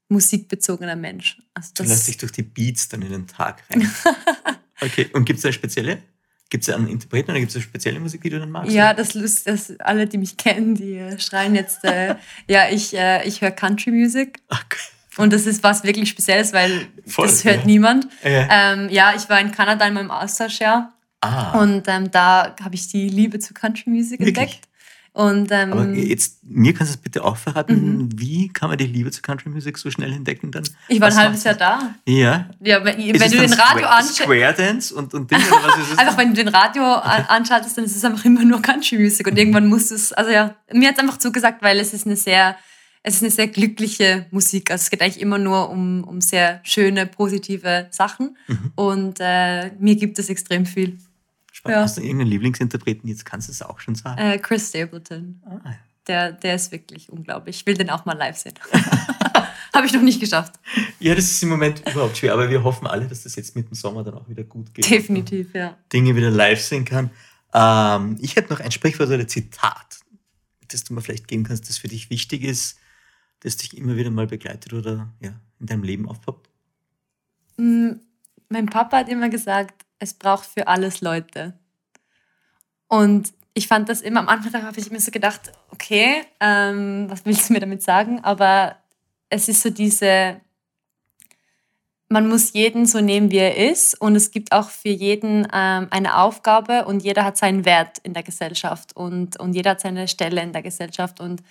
[0.10, 1.41] musikbezogener Mensch.
[1.53, 3.89] Also du lässt dich durch die Beats dann in den Tag rein.
[4.82, 5.99] okay, und gibt es da spezielle?
[6.49, 8.72] Gibt es einen Interpreten oder gibt es spezielle Musik, die du dann magst?
[8.72, 12.16] Ja, das Lust, das, alle, die mich kennen, die äh, schreien jetzt, äh,
[12.47, 14.39] ja, ich, äh, ich höre Country Music.
[14.49, 14.80] Okay.
[15.18, 17.66] Und das ist was wirklich Spezielles, weil Voll, das hört ja.
[17.66, 18.08] niemand.
[18.24, 18.74] Ja.
[18.74, 20.95] Ähm, ja, ich war in Kanada in meinem Austauschjahr
[21.26, 24.60] Ah, und ähm, da habe ich die Liebe zu Country Music entdeckt.
[25.16, 28.09] Und ähm, aber jetzt, mir kannst du es bitte auch verraten, Mhm.
[28.20, 30.63] wie kann man die Liebe zur Country Music so schnell entdecken dann?
[30.89, 31.95] ich war ein halbes Jahr da.
[32.05, 32.49] Ja.
[32.59, 35.91] Ja, wenn, wenn du den Radio anschaltest, Square Dance und, und Dinge, oder was ist
[35.93, 35.97] es?
[35.99, 39.26] einfach wenn du den Radio an- anschaltest, dann ist es einfach immer nur Country Music
[39.26, 42.05] und irgendwann musst du es, also ja, mir hat es einfach zugesagt, weil es ist
[42.05, 42.57] eine sehr,
[43.01, 44.70] es ist eine sehr glückliche Musik.
[44.70, 48.72] Also es geht eigentlich immer nur um, um sehr schöne, positive Sachen Mhm.
[48.76, 50.97] und äh, mir gibt es extrem viel.
[51.68, 51.82] Ja.
[51.82, 53.07] Hast du irgendeinen Lieblingsinterpreten?
[53.09, 54.20] Jetzt kannst du es auch schon sagen.
[54.20, 55.74] Äh, Chris Stapleton, Ah,
[56.07, 57.57] der, der ist wirklich unglaublich.
[57.57, 58.53] Ich will den auch mal live sehen.
[59.74, 60.53] Habe ich noch nicht geschafft.
[60.99, 63.68] ja, das ist im Moment überhaupt schwer, aber wir hoffen alle, dass das jetzt mit
[63.70, 64.89] dem Sommer dann auch wieder gut geht.
[64.89, 65.78] Definitiv, ja.
[65.91, 67.09] Dinge wieder live sehen kann.
[67.53, 69.99] Ähm, ich hätte noch ein Sprichwort oder Zitat,
[70.70, 72.78] das du mir vielleicht geben kannst, das für dich wichtig ist,
[73.41, 76.49] das dich immer wieder mal begleitet oder ja, in deinem Leben aufpoppt.
[77.57, 77.91] Mm,
[78.49, 81.54] Mein Papa hat immer gesagt, es braucht für alles Leute.
[82.88, 87.26] Und ich fand das immer, am Anfang habe ich mir so gedacht, okay, ähm, was
[87.26, 88.20] willst du mir damit sagen?
[88.24, 88.76] Aber
[89.30, 90.41] es ist so diese,
[92.10, 94.00] man muss jeden so nehmen, wie er ist.
[94.00, 98.14] Und es gibt auch für jeden ähm, eine Aufgabe und jeder hat seinen Wert in
[98.14, 101.22] der Gesellschaft und, und jeder hat seine Stelle in der Gesellschaft.
[101.22, 101.41] Und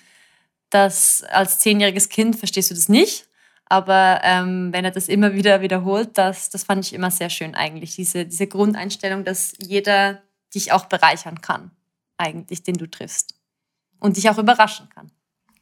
[0.70, 3.26] das als zehnjähriges Kind verstehst du das nicht.
[3.74, 7.56] Aber ähm, wenn er das immer wieder wiederholt, das, das fand ich immer sehr schön
[7.56, 7.96] eigentlich.
[7.96, 10.22] Diese, diese Grundeinstellung, dass jeder
[10.54, 11.72] dich auch bereichern kann,
[12.16, 13.34] eigentlich, den du triffst.
[13.98, 15.10] Und dich auch überraschen kann.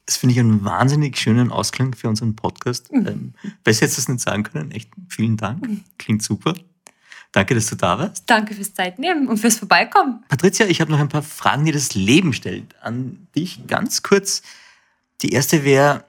[0.05, 2.93] Das finde ich einen wahnsinnig schönen Ausklang für unseren Podcast.
[2.93, 3.07] Mhm.
[3.07, 3.33] Ähm,
[3.63, 4.69] besser hättest du es nicht sagen können.
[4.69, 5.67] Echt vielen Dank.
[5.97, 6.53] Klingt super.
[7.31, 8.29] Danke, dass du da warst.
[8.29, 10.23] Danke fürs Zeitnehmen und fürs Vorbeikommen.
[10.27, 13.65] Patricia, ich habe noch ein paar Fragen, die das Leben stellt, an dich.
[13.65, 14.43] Ganz kurz.
[15.23, 16.05] Die erste wäre,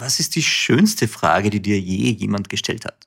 [0.00, 3.06] was ist die schönste Frage, die dir je jemand gestellt hat?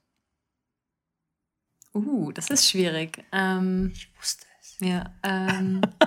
[1.93, 3.23] Uh, das ist schwierig.
[3.31, 4.77] Ähm, Ich wusste es.
[4.79, 5.81] ja, ähm,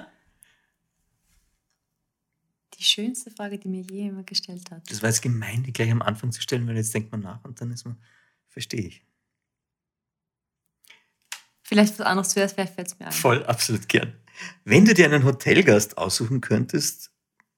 [2.78, 4.90] die schönste Frage, die mir je jemand gestellt hat.
[4.90, 7.44] Das war jetzt gemein, die gleich am Anfang zu stellen, weil jetzt denkt man nach
[7.44, 8.00] und dann ist man,
[8.48, 9.04] verstehe ich.
[11.62, 13.12] Vielleicht was anderes zuerst, vielleicht fällt es mir ein.
[13.12, 14.14] Voll, absolut gern.
[14.64, 17.10] Wenn du dir einen Hotelgast aussuchen könntest,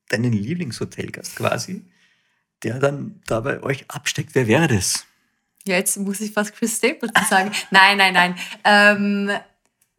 [0.08, 1.88] deinen Lieblingshotelgast quasi,
[2.62, 5.06] der dann da bei euch absteckt, wer wäre das?
[5.66, 7.52] Ja, jetzt muss ich fast Chris Stapleton sagen.
[7.70, 8.34] nein, nein, nein.
[8.64, 9.30] Ähm,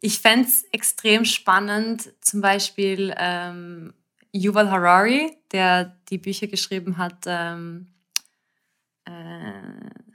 [0.01, 3.93] ich fände es extrem spannend, zum Beispiel ähm,
[4.33, 7.87] Yuval Harari, der die Bücher geschrieben hat, ähm,
[9.05, 9.11] äh,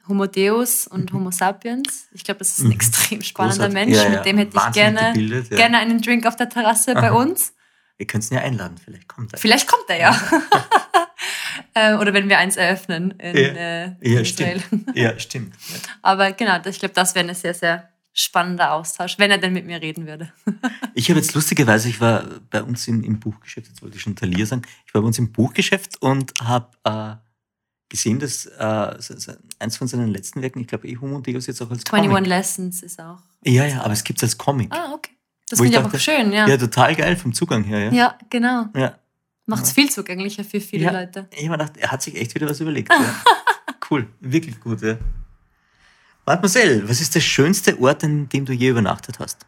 [0.08, 2.08] Homo Deus und Homo Sapiens.
[2.12, 2.72] Ich glaube, das ist ein Mhm.
[2.72, 3.74] extrem spannender Großartig.
[3.94, 3.96] Mensch.
[3.96, 4.16] Ja, ja.
[4.16, 5.56] Mit dem hätte ich Wahnsinnig gerne, gebildet, ja.
[5.56, 7.16] gerne einen Drink auf der Terrasse bei Aha.
[7.16, 7.52] uns.
[7.98, 9.38] Ihr könnt ihn ja einladen, vielleicht kommt er.
[9.38, 10.20] Vielleicht kommt er ja.
[11.74, 13.42] äh, oder wenn wir eins eröffnen in, Ja.
[13.42, 14.60] äh, Ja, in Israel.
[14.60, 14.96] stimmt.
[14.96, 15.54] Ja, stimmt.
[15.68, 15.76] Ja.
[16.02, 19.66] Aber genau, ich glaube, das wäre ein sehr, sehr spannender Austausch, wenn er denn mit
[19.66, 20.32] mir reden würde.
[20.94, 24.16] Ich habe jetzt lustigerweise, ich war bei uns im, im Buchgeschäft, jetzt wollte ich schon
[24.16, 27.14] Thalia sagen, ich war bei uns im Buchgeschäft und habe äh,
[27.88, 28.96] gesehen, dass äh,
[29.60, 32.26] eins von seinen letzten Werken, ich glaube, eh Homo Deus jetzt auch als 21 Comic.
[32.26, 33.18] Lessons ist auch.
[33.44, 34.72] Ja, ja, aber es gibt es als Comic.
[34.74, 35.12] Ah, okay.
[35.48, 36.40] Das ich finde ich aber dachte, schön, ja.
[36.46, 37.92] Ja, Ja, total geil vom Zugang her.
[37.92, 38.18] Ja.
[38.30, 38.66] genau.
[38.76, 38.94] ja.
[39.46, 39.74] Macht es Ja.
[39.76, 40.90] viel zugänglicher für viele Ja.
[40.92, 41.26] Leute.
[41.30, 42.92] Ich habe mir gedacht, er hat sich echt wieder was überlegt.
[42.92, 43.14] Ja.
[43.90, 44.82] cool, wirklich gut.
[44.82, 44.96] Ja.
[46.26, 49.46] Mademoiselle, was ist der schönste Ort, an dem du je übernachtet hast?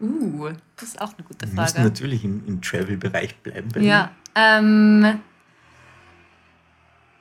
[0.00, 1.82] Uh, das ist auch eine gute Wir müssen Frage.
[1.88, 3.68] natürlich im, im Travel-Bereich bleiben.
[3.72, 5.20] bei Ja, ähm,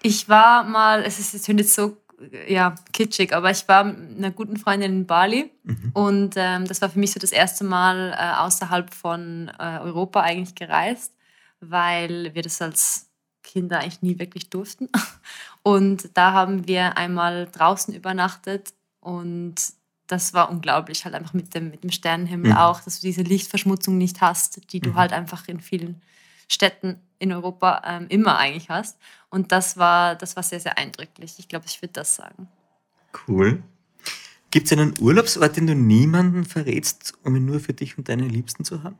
[0.01, 2.00] ich war mal, es ist, jetzt so
[2.47, 5.51] ja, kitschig, aber ich war mit einer guten Freundin in Bali.
[5.63, 5.91] Mhm.
[5.93, 10.21] und ähm, das war für mich so das erste Mal äh, außerhalb von äh, Europa
[10.21, 11.13] eigentlich gereist,
[11.59, 13.09] weil wir das als
[13.43, 14.89] Kinder eigentlich nie wirklich durften.
[15.63, 19.55] Und da haben wir einmal draußen übernachtet und
[20.07, 22.57] das war unglaublich, halt einfach mit dem, mit dem Sternenhimmel Mhm.
[22.57, 24.95] auch, dass du diese Lichtverschmutzung nicht hast, die du Mhm.
[24.95, 26.01] halt einfach in vielen
[26.49, 28.97] Städten in Europa ähm, immer eigentlich hast.
[29.29, 31.35] Und das war, das war sehr, sehr eindrücklich.
[31.37, 32.47] Ich glaube, ich würde das sagen.
[33.27, 33.63] Cool.
[34.49, 38.27] Gibt es einen Urlaubsort, den du niemanden verrätst, um ihn nur für dich und deine
[38.27, 38.97] Liebsten zu haben?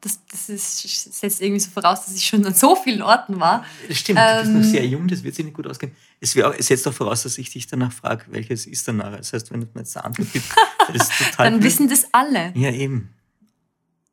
[0.00, 0.80] Das, das ist,
[1.20, 3.64] setzt irgendwie so voraus, dass ich schon an so vielen Orten war.
[3.86, 4.64] Das stimmt, du bist noch Ähm.
[4.64, 5.94] sehr jung, das wird sich nicht gut ausgehen.
[6.20, 9.16] Es, auch- es setzt auch voraus, dass ich dich danach frage, welches ist danach.
[9.16, 10.50] Das heißt, wenn du mir jetzt eine Antwort gibst,
[11.38, 12.52] Dann wissen das alle.
[12.56, 13.14] Ja, eben.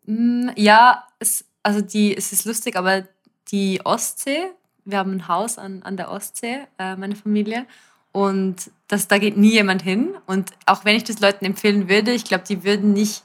[0.06, 3.08] Mm, Ja, es, also die, es ist lustig, aber
[3.52, 4.40] die Ostsee,
[4.86, 7.66] wir haben ein Haus an, an der Ostsee, äh, meine Familie,
[8.12, 10.16] und das, da geht nie jemand hin.
[10.26, 13.22] Und auch wenn ich das Leuten empfehlen würde, ich glaube, die würden nicht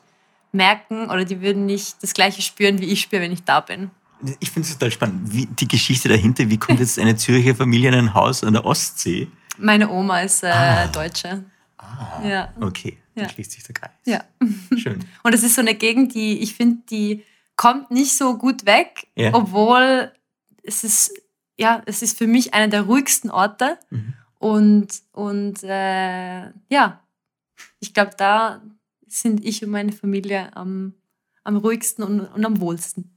[0.52, 3.90] merken oder die würden nicht das Gleiche spüren, wie ich spüre, wenn ich da bin.
[4.40, 5.32] Ich finde es total spannend.
[5.32, 8.64] Wie, die Geschichte dahinter, wie kommt jetzt eine Zürcher Familie in ein Haus an der
[8.66, 9.28] Ostsee?
[9.56, 10.86] Meine Oma ist äh, Ah.
[10.88, 11.44] Deutsche.
[11.78, 12.52] Ah, Ja.
[12.60, 12.98] okay.
[13.14, 13.30] Dann Ja.
[13.30, 13.90] schließt sich der Kreis.
[14.04, 14.20] Ja.
[14.76, 15.04] Schön.
[15.22, 17.22] Und es ist so eine Gegend, die ich finde, die
[17.56, 19.32] kommt nicht so gut weg, Ja.
[19.34, 20.12] obwohl
[20.62, 21.12] es ist,
[21.56, 23.78] ja, es ist für mich einer der ruhigsten Orte.
[23.90, 24.14] Mhm.
[24.38, 27.00] Und, und äh, ja,
[27.80, 28.62] ich glaube, da
[29.06, 30.94] sind ich und meine Familie am,
[31.44, 33.10] am ruhigsten und, und am wohlsten.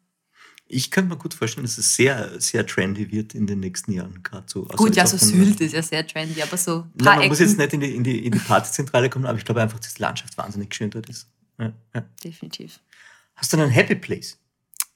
[0.69, 4.21] Ich könnte mir gut vorstellen, dass es sehr, sehr trendy wird in den nächsten Jahren.
[4.21, 4.67] Gerade so.
[4.67, 7.39] Also Gut, ja, so Sylt ist ja sehr trendy, aber so ein Nein, man muss
[7.39, 9.79] Ecken, jetzt nicht in die, in die, in die Partyzentrale kommen, aber ich glaube einfach,
[9.79, 11.29] dass die Landschaft wahnsinnig schön dort ist.
[11.57, 12.01] Ja, ja.
[12.23, 12.79] definitiv.
[13.38, 14.38] Hast du einen Happy Place?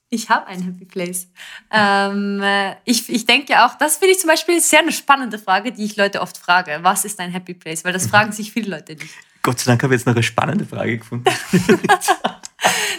[0.09, 1.27] Ich habe einen Happy Place.
[1.71, 5.71] Ähm, äh, ich ich denke auch, das finde ich zum Beispiel sehr eine spannende Frage,
[5.71, 6.79] die ich Leute oft frage.
[6.81, 7.85] Was ist ein Happy Place?
[7.85, 9.13] Weil das fragen sich viele Leute nicht.
[9.41, 11.25] Gott sei Dank habe ich jetzt noch eine spannende Frage gefunden.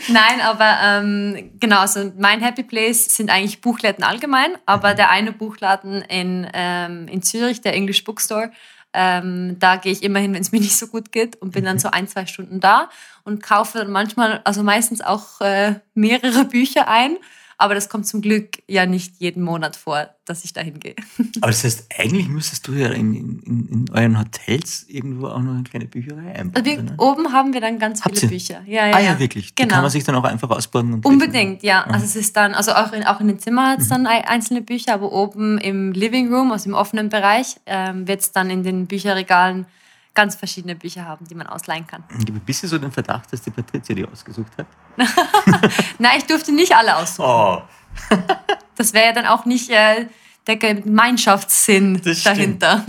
[0.09, 5.33] Nein, aber ähm, genau, also mein Happy Place sind eigentlich Buchläden allgemein, aber der eine
[5.33, 8.51] Buchladen in, ähm, in Zürich, der English Bookstore,
[8.95, 11.65] ähm, da gehe ich immer hin, wenn es mir nicht so gut geht und bin
[11.65, 12.91] dann so ein, zwei Stunden da
[13.25, 17.17] und kaufe dann manchmal, also meistens auch äh, mehrere Bücher ein.
[17.63, 20.95] Aber das kommt zum Glück ja nicht jeden Monat vor, dass ich dahin gehe.
[21.41, 25.55] Aber das heißt, eigentlich müsstest du ja in, in, in euren Hotels irgendwo auch noch
[25.55, 26.65] eine kleine Bücherei einbauen.
[26.67, 26.95] Also ne?
[26.99, 28.39] oben haben wir dann ganz Habt viele ihr?
[28.39, 28.63] Bücher.
[28.67, 29.55] Ja, ja, Ah ja, wirklich.
[29.55, 29.75] Die Genau.
[29.75, 30.93] kann man sich dann auch einfach ausbauen.
[30.95, 31.85] Und Unbedingt, ja.
[31.87, 31.95] Mhm.
[31.95, 34.27] Also es ist dann, also auch in, auch in den Zimmern hat es dann ei-
[34.27, 38.51] einzelne Bücher, aber oben im Living Room, also im offenen Bereich, ähm, wird es dann
[38.51, 39.67] in den Bücherregalen
[40.15, 42.05] ganz verschiedene Bücher haben, die man ausleihen kann.
[42.11, 44.67] Ich habe ein bisschen so den Verdacht, dass die Patricia die ausgesucht hat.
[45.99, 47.27] Nein, ich durfte nicht alle aussuchen.
[47.29, 47.63] Oh,
[48.77, 50.07] Das wäre ja dann auch nicht äh,
[50.47, 52.85] der Gemeinschaftssinn Das dahinter.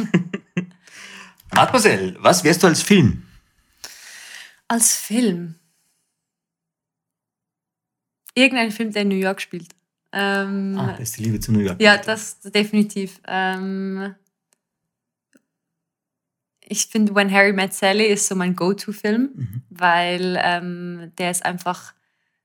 [1.53, 3.23] Mademoiselle, was wärst du als Film?
[4.67, 5.55] Als Film.
[8.33, 9.69] Irgendein Film, der in New York spielt.
[10.11, 11.79] Ähm, Ah, das ist die Liebe zu New York.
[11.81, 13.19] Ja, das definitiv.
[13.27, 14.15] Ähm,
[16.73, 19.61] ich finde, When Harry Met Sally ist so mein Go-To-Film, Mhm.
[19.69, 21.93] weil ähm, der ist einfach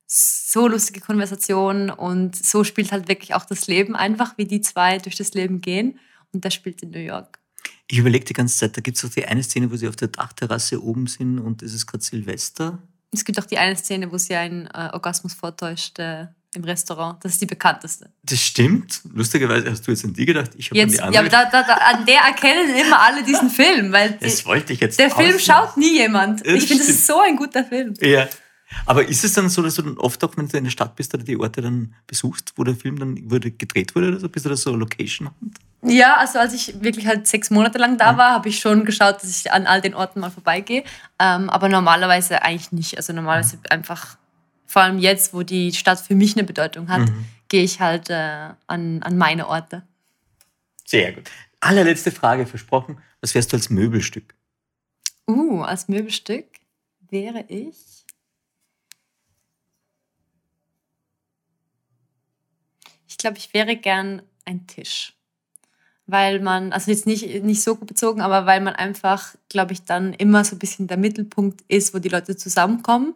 [0.07, 4.99] so lustige Konversation und so spielt halt wirklich auch das Leben einfach, wie die zwei
[4.99, 5.99] durch das Leben gehen.
[6.33, 7.39] Und der spielt in New York.
[7.91, 9.97] Ich überlege die ganze Zeit, da gibt es doch die eine Szene, wo sie auf
[9.97, 12.79] der Dachterrasse oben sind und es ist gerade Silvester.
[13.13, 17.23] Es gibt auch die eine Szene, wo sie einen äh, Orgasmus vortäuscht äh, im Restaurant.
[17.25, 18.11] Das ist die bekannteste.
[18.23, 19.01] Das stimmt.
[19.13, 20.51] Lustigerweise hast du jetzt an die gedacht.
[20.57, 21.21] Ich habe an die ja, andere.
[21.21, 24.73] aber da, da, da, an der erkennen immer alle diesen Film, weil die, das wollte
[24.73, 25.67] ich jetzt der Film auslassen.
[25.67, 26.41] schaut nie jemand.
[26.41, 27.95] Das Ich finde, das ist so ein guter Film.
[28.01, 28.29] Ja.
[28.85, 30.95] Aber ist es dann so, dass du dann oft auch, wenn du in der Stadt
[30.95, 34.29] bist, oder die Orte dann besuchst, wo der Film dann wurde gedreht wurde oder so?
[34.29, 35.31] Bist du da so Location?
[35.83, 39.23] Ja, also als ich wirklich halt sechs Monate lang da war, habe ich schon geschaut,
[39.23, 40.83] dass ich an all den Orten mal vorbeigehe.
[41.19, 42.97] Ähm, aber normalerweise eigentlich nicht.
[42.97, 44.19] Also normalerweise einfach,
[44.69, 47.25] vor allem jetzt, wo die Stadt für mich eine Bedeutung hat, Mhm.
[47.49, 49.83] gehe ich halt äh, an, an meine Orte.
[50.85, 51.31] Sehr gut.
[51.61, 52.99] Allerletzte Frage versprochen.
[53.21, 54.35] Was wärst du als Möbelstück?
[55.27, 56.45] Uh, als Möbelstück
[57.11, 58.05] wäre ich.
[63.09, 65.15] Ich glaube, ich wäre gern ein Tisch.
[66.07, 69.83] Weil man, also jetzt nicht, nicht so gut bezogen, aber weil man einfach, glaube ich,
[69.83, 73.15] dann immer so ein bisschen der Mittelpunkt ist, wo die Leute zusammenkommen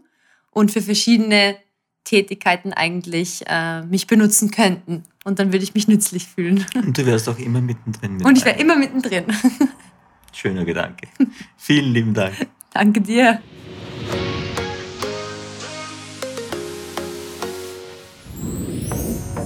[0.52, 1.56] und für verschiedene
[2.04, 5.04] Tätigkeiten eigentlich äh, mich benutzen könnten.
[5.24, 6.64] Und dann würde ich mich nützlich fühlen.
[6.74, 8.16] Und du wärst auch immer mittendrin.
[8.16, 9.24] mit Und ich wäre immer mittendrin.
[10.32, 11.08] Schöner Gedanke.
[11.56, 12.34] Vielen lieben Dank.
[12.72, 13.40] Danke dir.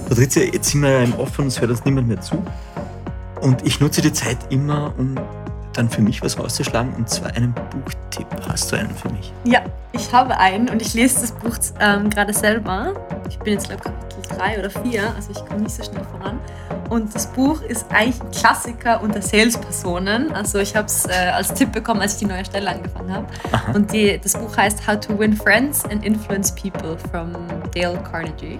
[0.07, 2.43] Patricia, jetzt sind wir ja im Off und es hört uns niemand mehr zu.
[3.41, 5.15] Und ich nutze die Zeit immer, um
[5.77, 8.27] dann für mich was rauszuschlagen, und zwar einen Buchtipp.
[8.47, 9.31] Hast du einen für mich?
[9.43, 9.61] Ja,
[9.91, 12.93] ich habe einen und ich lese das Buch ähm, gerade selber.
[13.29, 13.77] Ich bin jetzt, ich,
[14.27, 16.39] 3 oder 4, also ich komme nicht so schnell voran.
[16.89, 20.31] Und das Buch ist eigentlich ein Klassiker unter Salespersonen.
[20.31, 23.27] Also ich habe es äh, als Tipp bekommen, als ich die neue Stelle angefangen habe.
[23.51, 23.71] Aha.
[23.73, 27.33] Und die, das Buch heißt How to Win Friends and Influence People from
[27.75, 28.57] Dale Carnegie.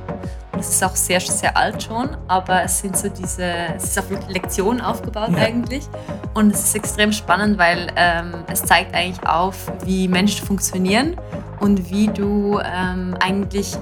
[0.52, 3.46] Und es ist auch sehr, sehr alt schon, aber es sind so diese,
[3.78, 5.46] es ist auf Lektionen aufgebaut Ja.
[5.46, 5.88] eigentlich.
[6.34, 11.16] Und es ist extrem spannend, weil ähm, es zeigt eigentlich auf, wie Menschen funktionieren
[11.60, 13.78] und wie du ähm, eigentlich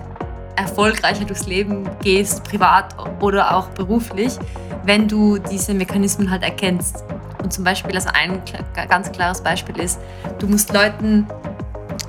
[0.55, 4.37] erfolgreicher durchs Leben gehst, privat oder auch beruflich,
[4.83, 7.03] wenn du diese Mechanismen halt erkennst.
[7.43, 8.41] Und zum Beispiel, also ein
[8.89, 9.99] ganz klares Beispiel ist,
[10.39, 11.27] du musst Leuten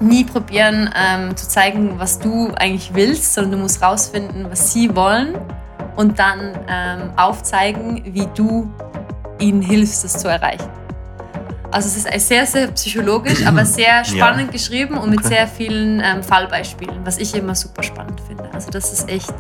[0.01, 4.95] nie probieren ähm, zu zeigen, was du eigentlich willst, sondern du musst rausfinden, was sie
[4.95, 5.35] wollen
[5.97, 8.71] und dann ähm, aufzeigen, wie du
[9.39, 10.69] ihnen hilfst, das zu erreichen.
[11.71, 15.29] Also es ist sehr, sehr psychologisch, aber sehr spannend geschrieben und mit Okay.
[15.29, 18.45] sehr vielen ähm, Fallbeispielen, was ich immer super spannend finde.
[18.53, 19.33] Also das ist echt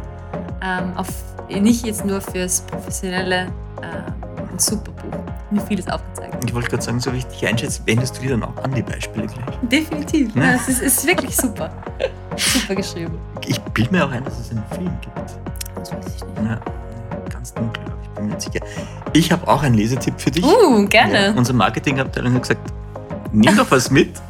[0.62, 1.08] ähm, auf,
[1.48, 3.46] nicht jetzt nur fürs professionelle
[3.82, 4.14] ähm,
[4.52, 5.18] ein super Buch.
[5.50, 6.34] Mir vieles aufgezeigt.
[6.44, 8.74] Ich wollte gerade sagen, so wie ich dich einschätze, wendest du dir dann auch an
[8.74, 9.56] die Beispiele gleich.
[9.62, 10.34] Definitiv.
[10.34, 10.44] Ne?
[10.44, 11.70] Ja, es, ist, ist wirklich super.
[12.36, 13.16] super geschrieben.
[13.46, 15.38] Ich bilde mir auch ein, dass es einen Film gibt.
[15.76, 16.36] Das weiß ich nicht.
[16.44, 16.58] Ja,
[17.30, 17.80] ganz dunkel,
[18.16, 18.64] bin mir nicht sicher.
[19.12, 20.44] Ich habe auch einen Lesetipp für dich.
[20.44, 21.26] Uh, gerne.
[21.26, 22.72] Ja, unsere Marketingabteilung hat gesagt,
[23.32, 24.20] nimm doch was mit.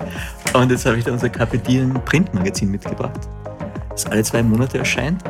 [0.53, 3.20] Und jetzt habe ich da unser KPD Printmagazin mitgebracht,
[3.91, 5.22] das alle zwei Monate erscheint.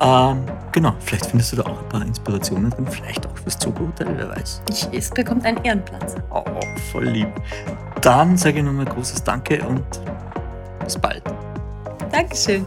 [0.00, 4.08] Ähm, genau, vielleicht findest du da auch ein paar Inspirationen drin, vielleicht auch fürs Zugeurteil,
[4.16, 4.62] wer weiß.
[4.70, 6.14] Ich, es bekommt einen Ehrenplatz.
[6.30, 6.44] Oh,
[6.92, 7.28] voll lieb.
[8.00, 9.84] Dann sage ich nochmal großes Danke und
[10.84, 11.22] bis bald.
[12.12, 12.66] Dankeschön.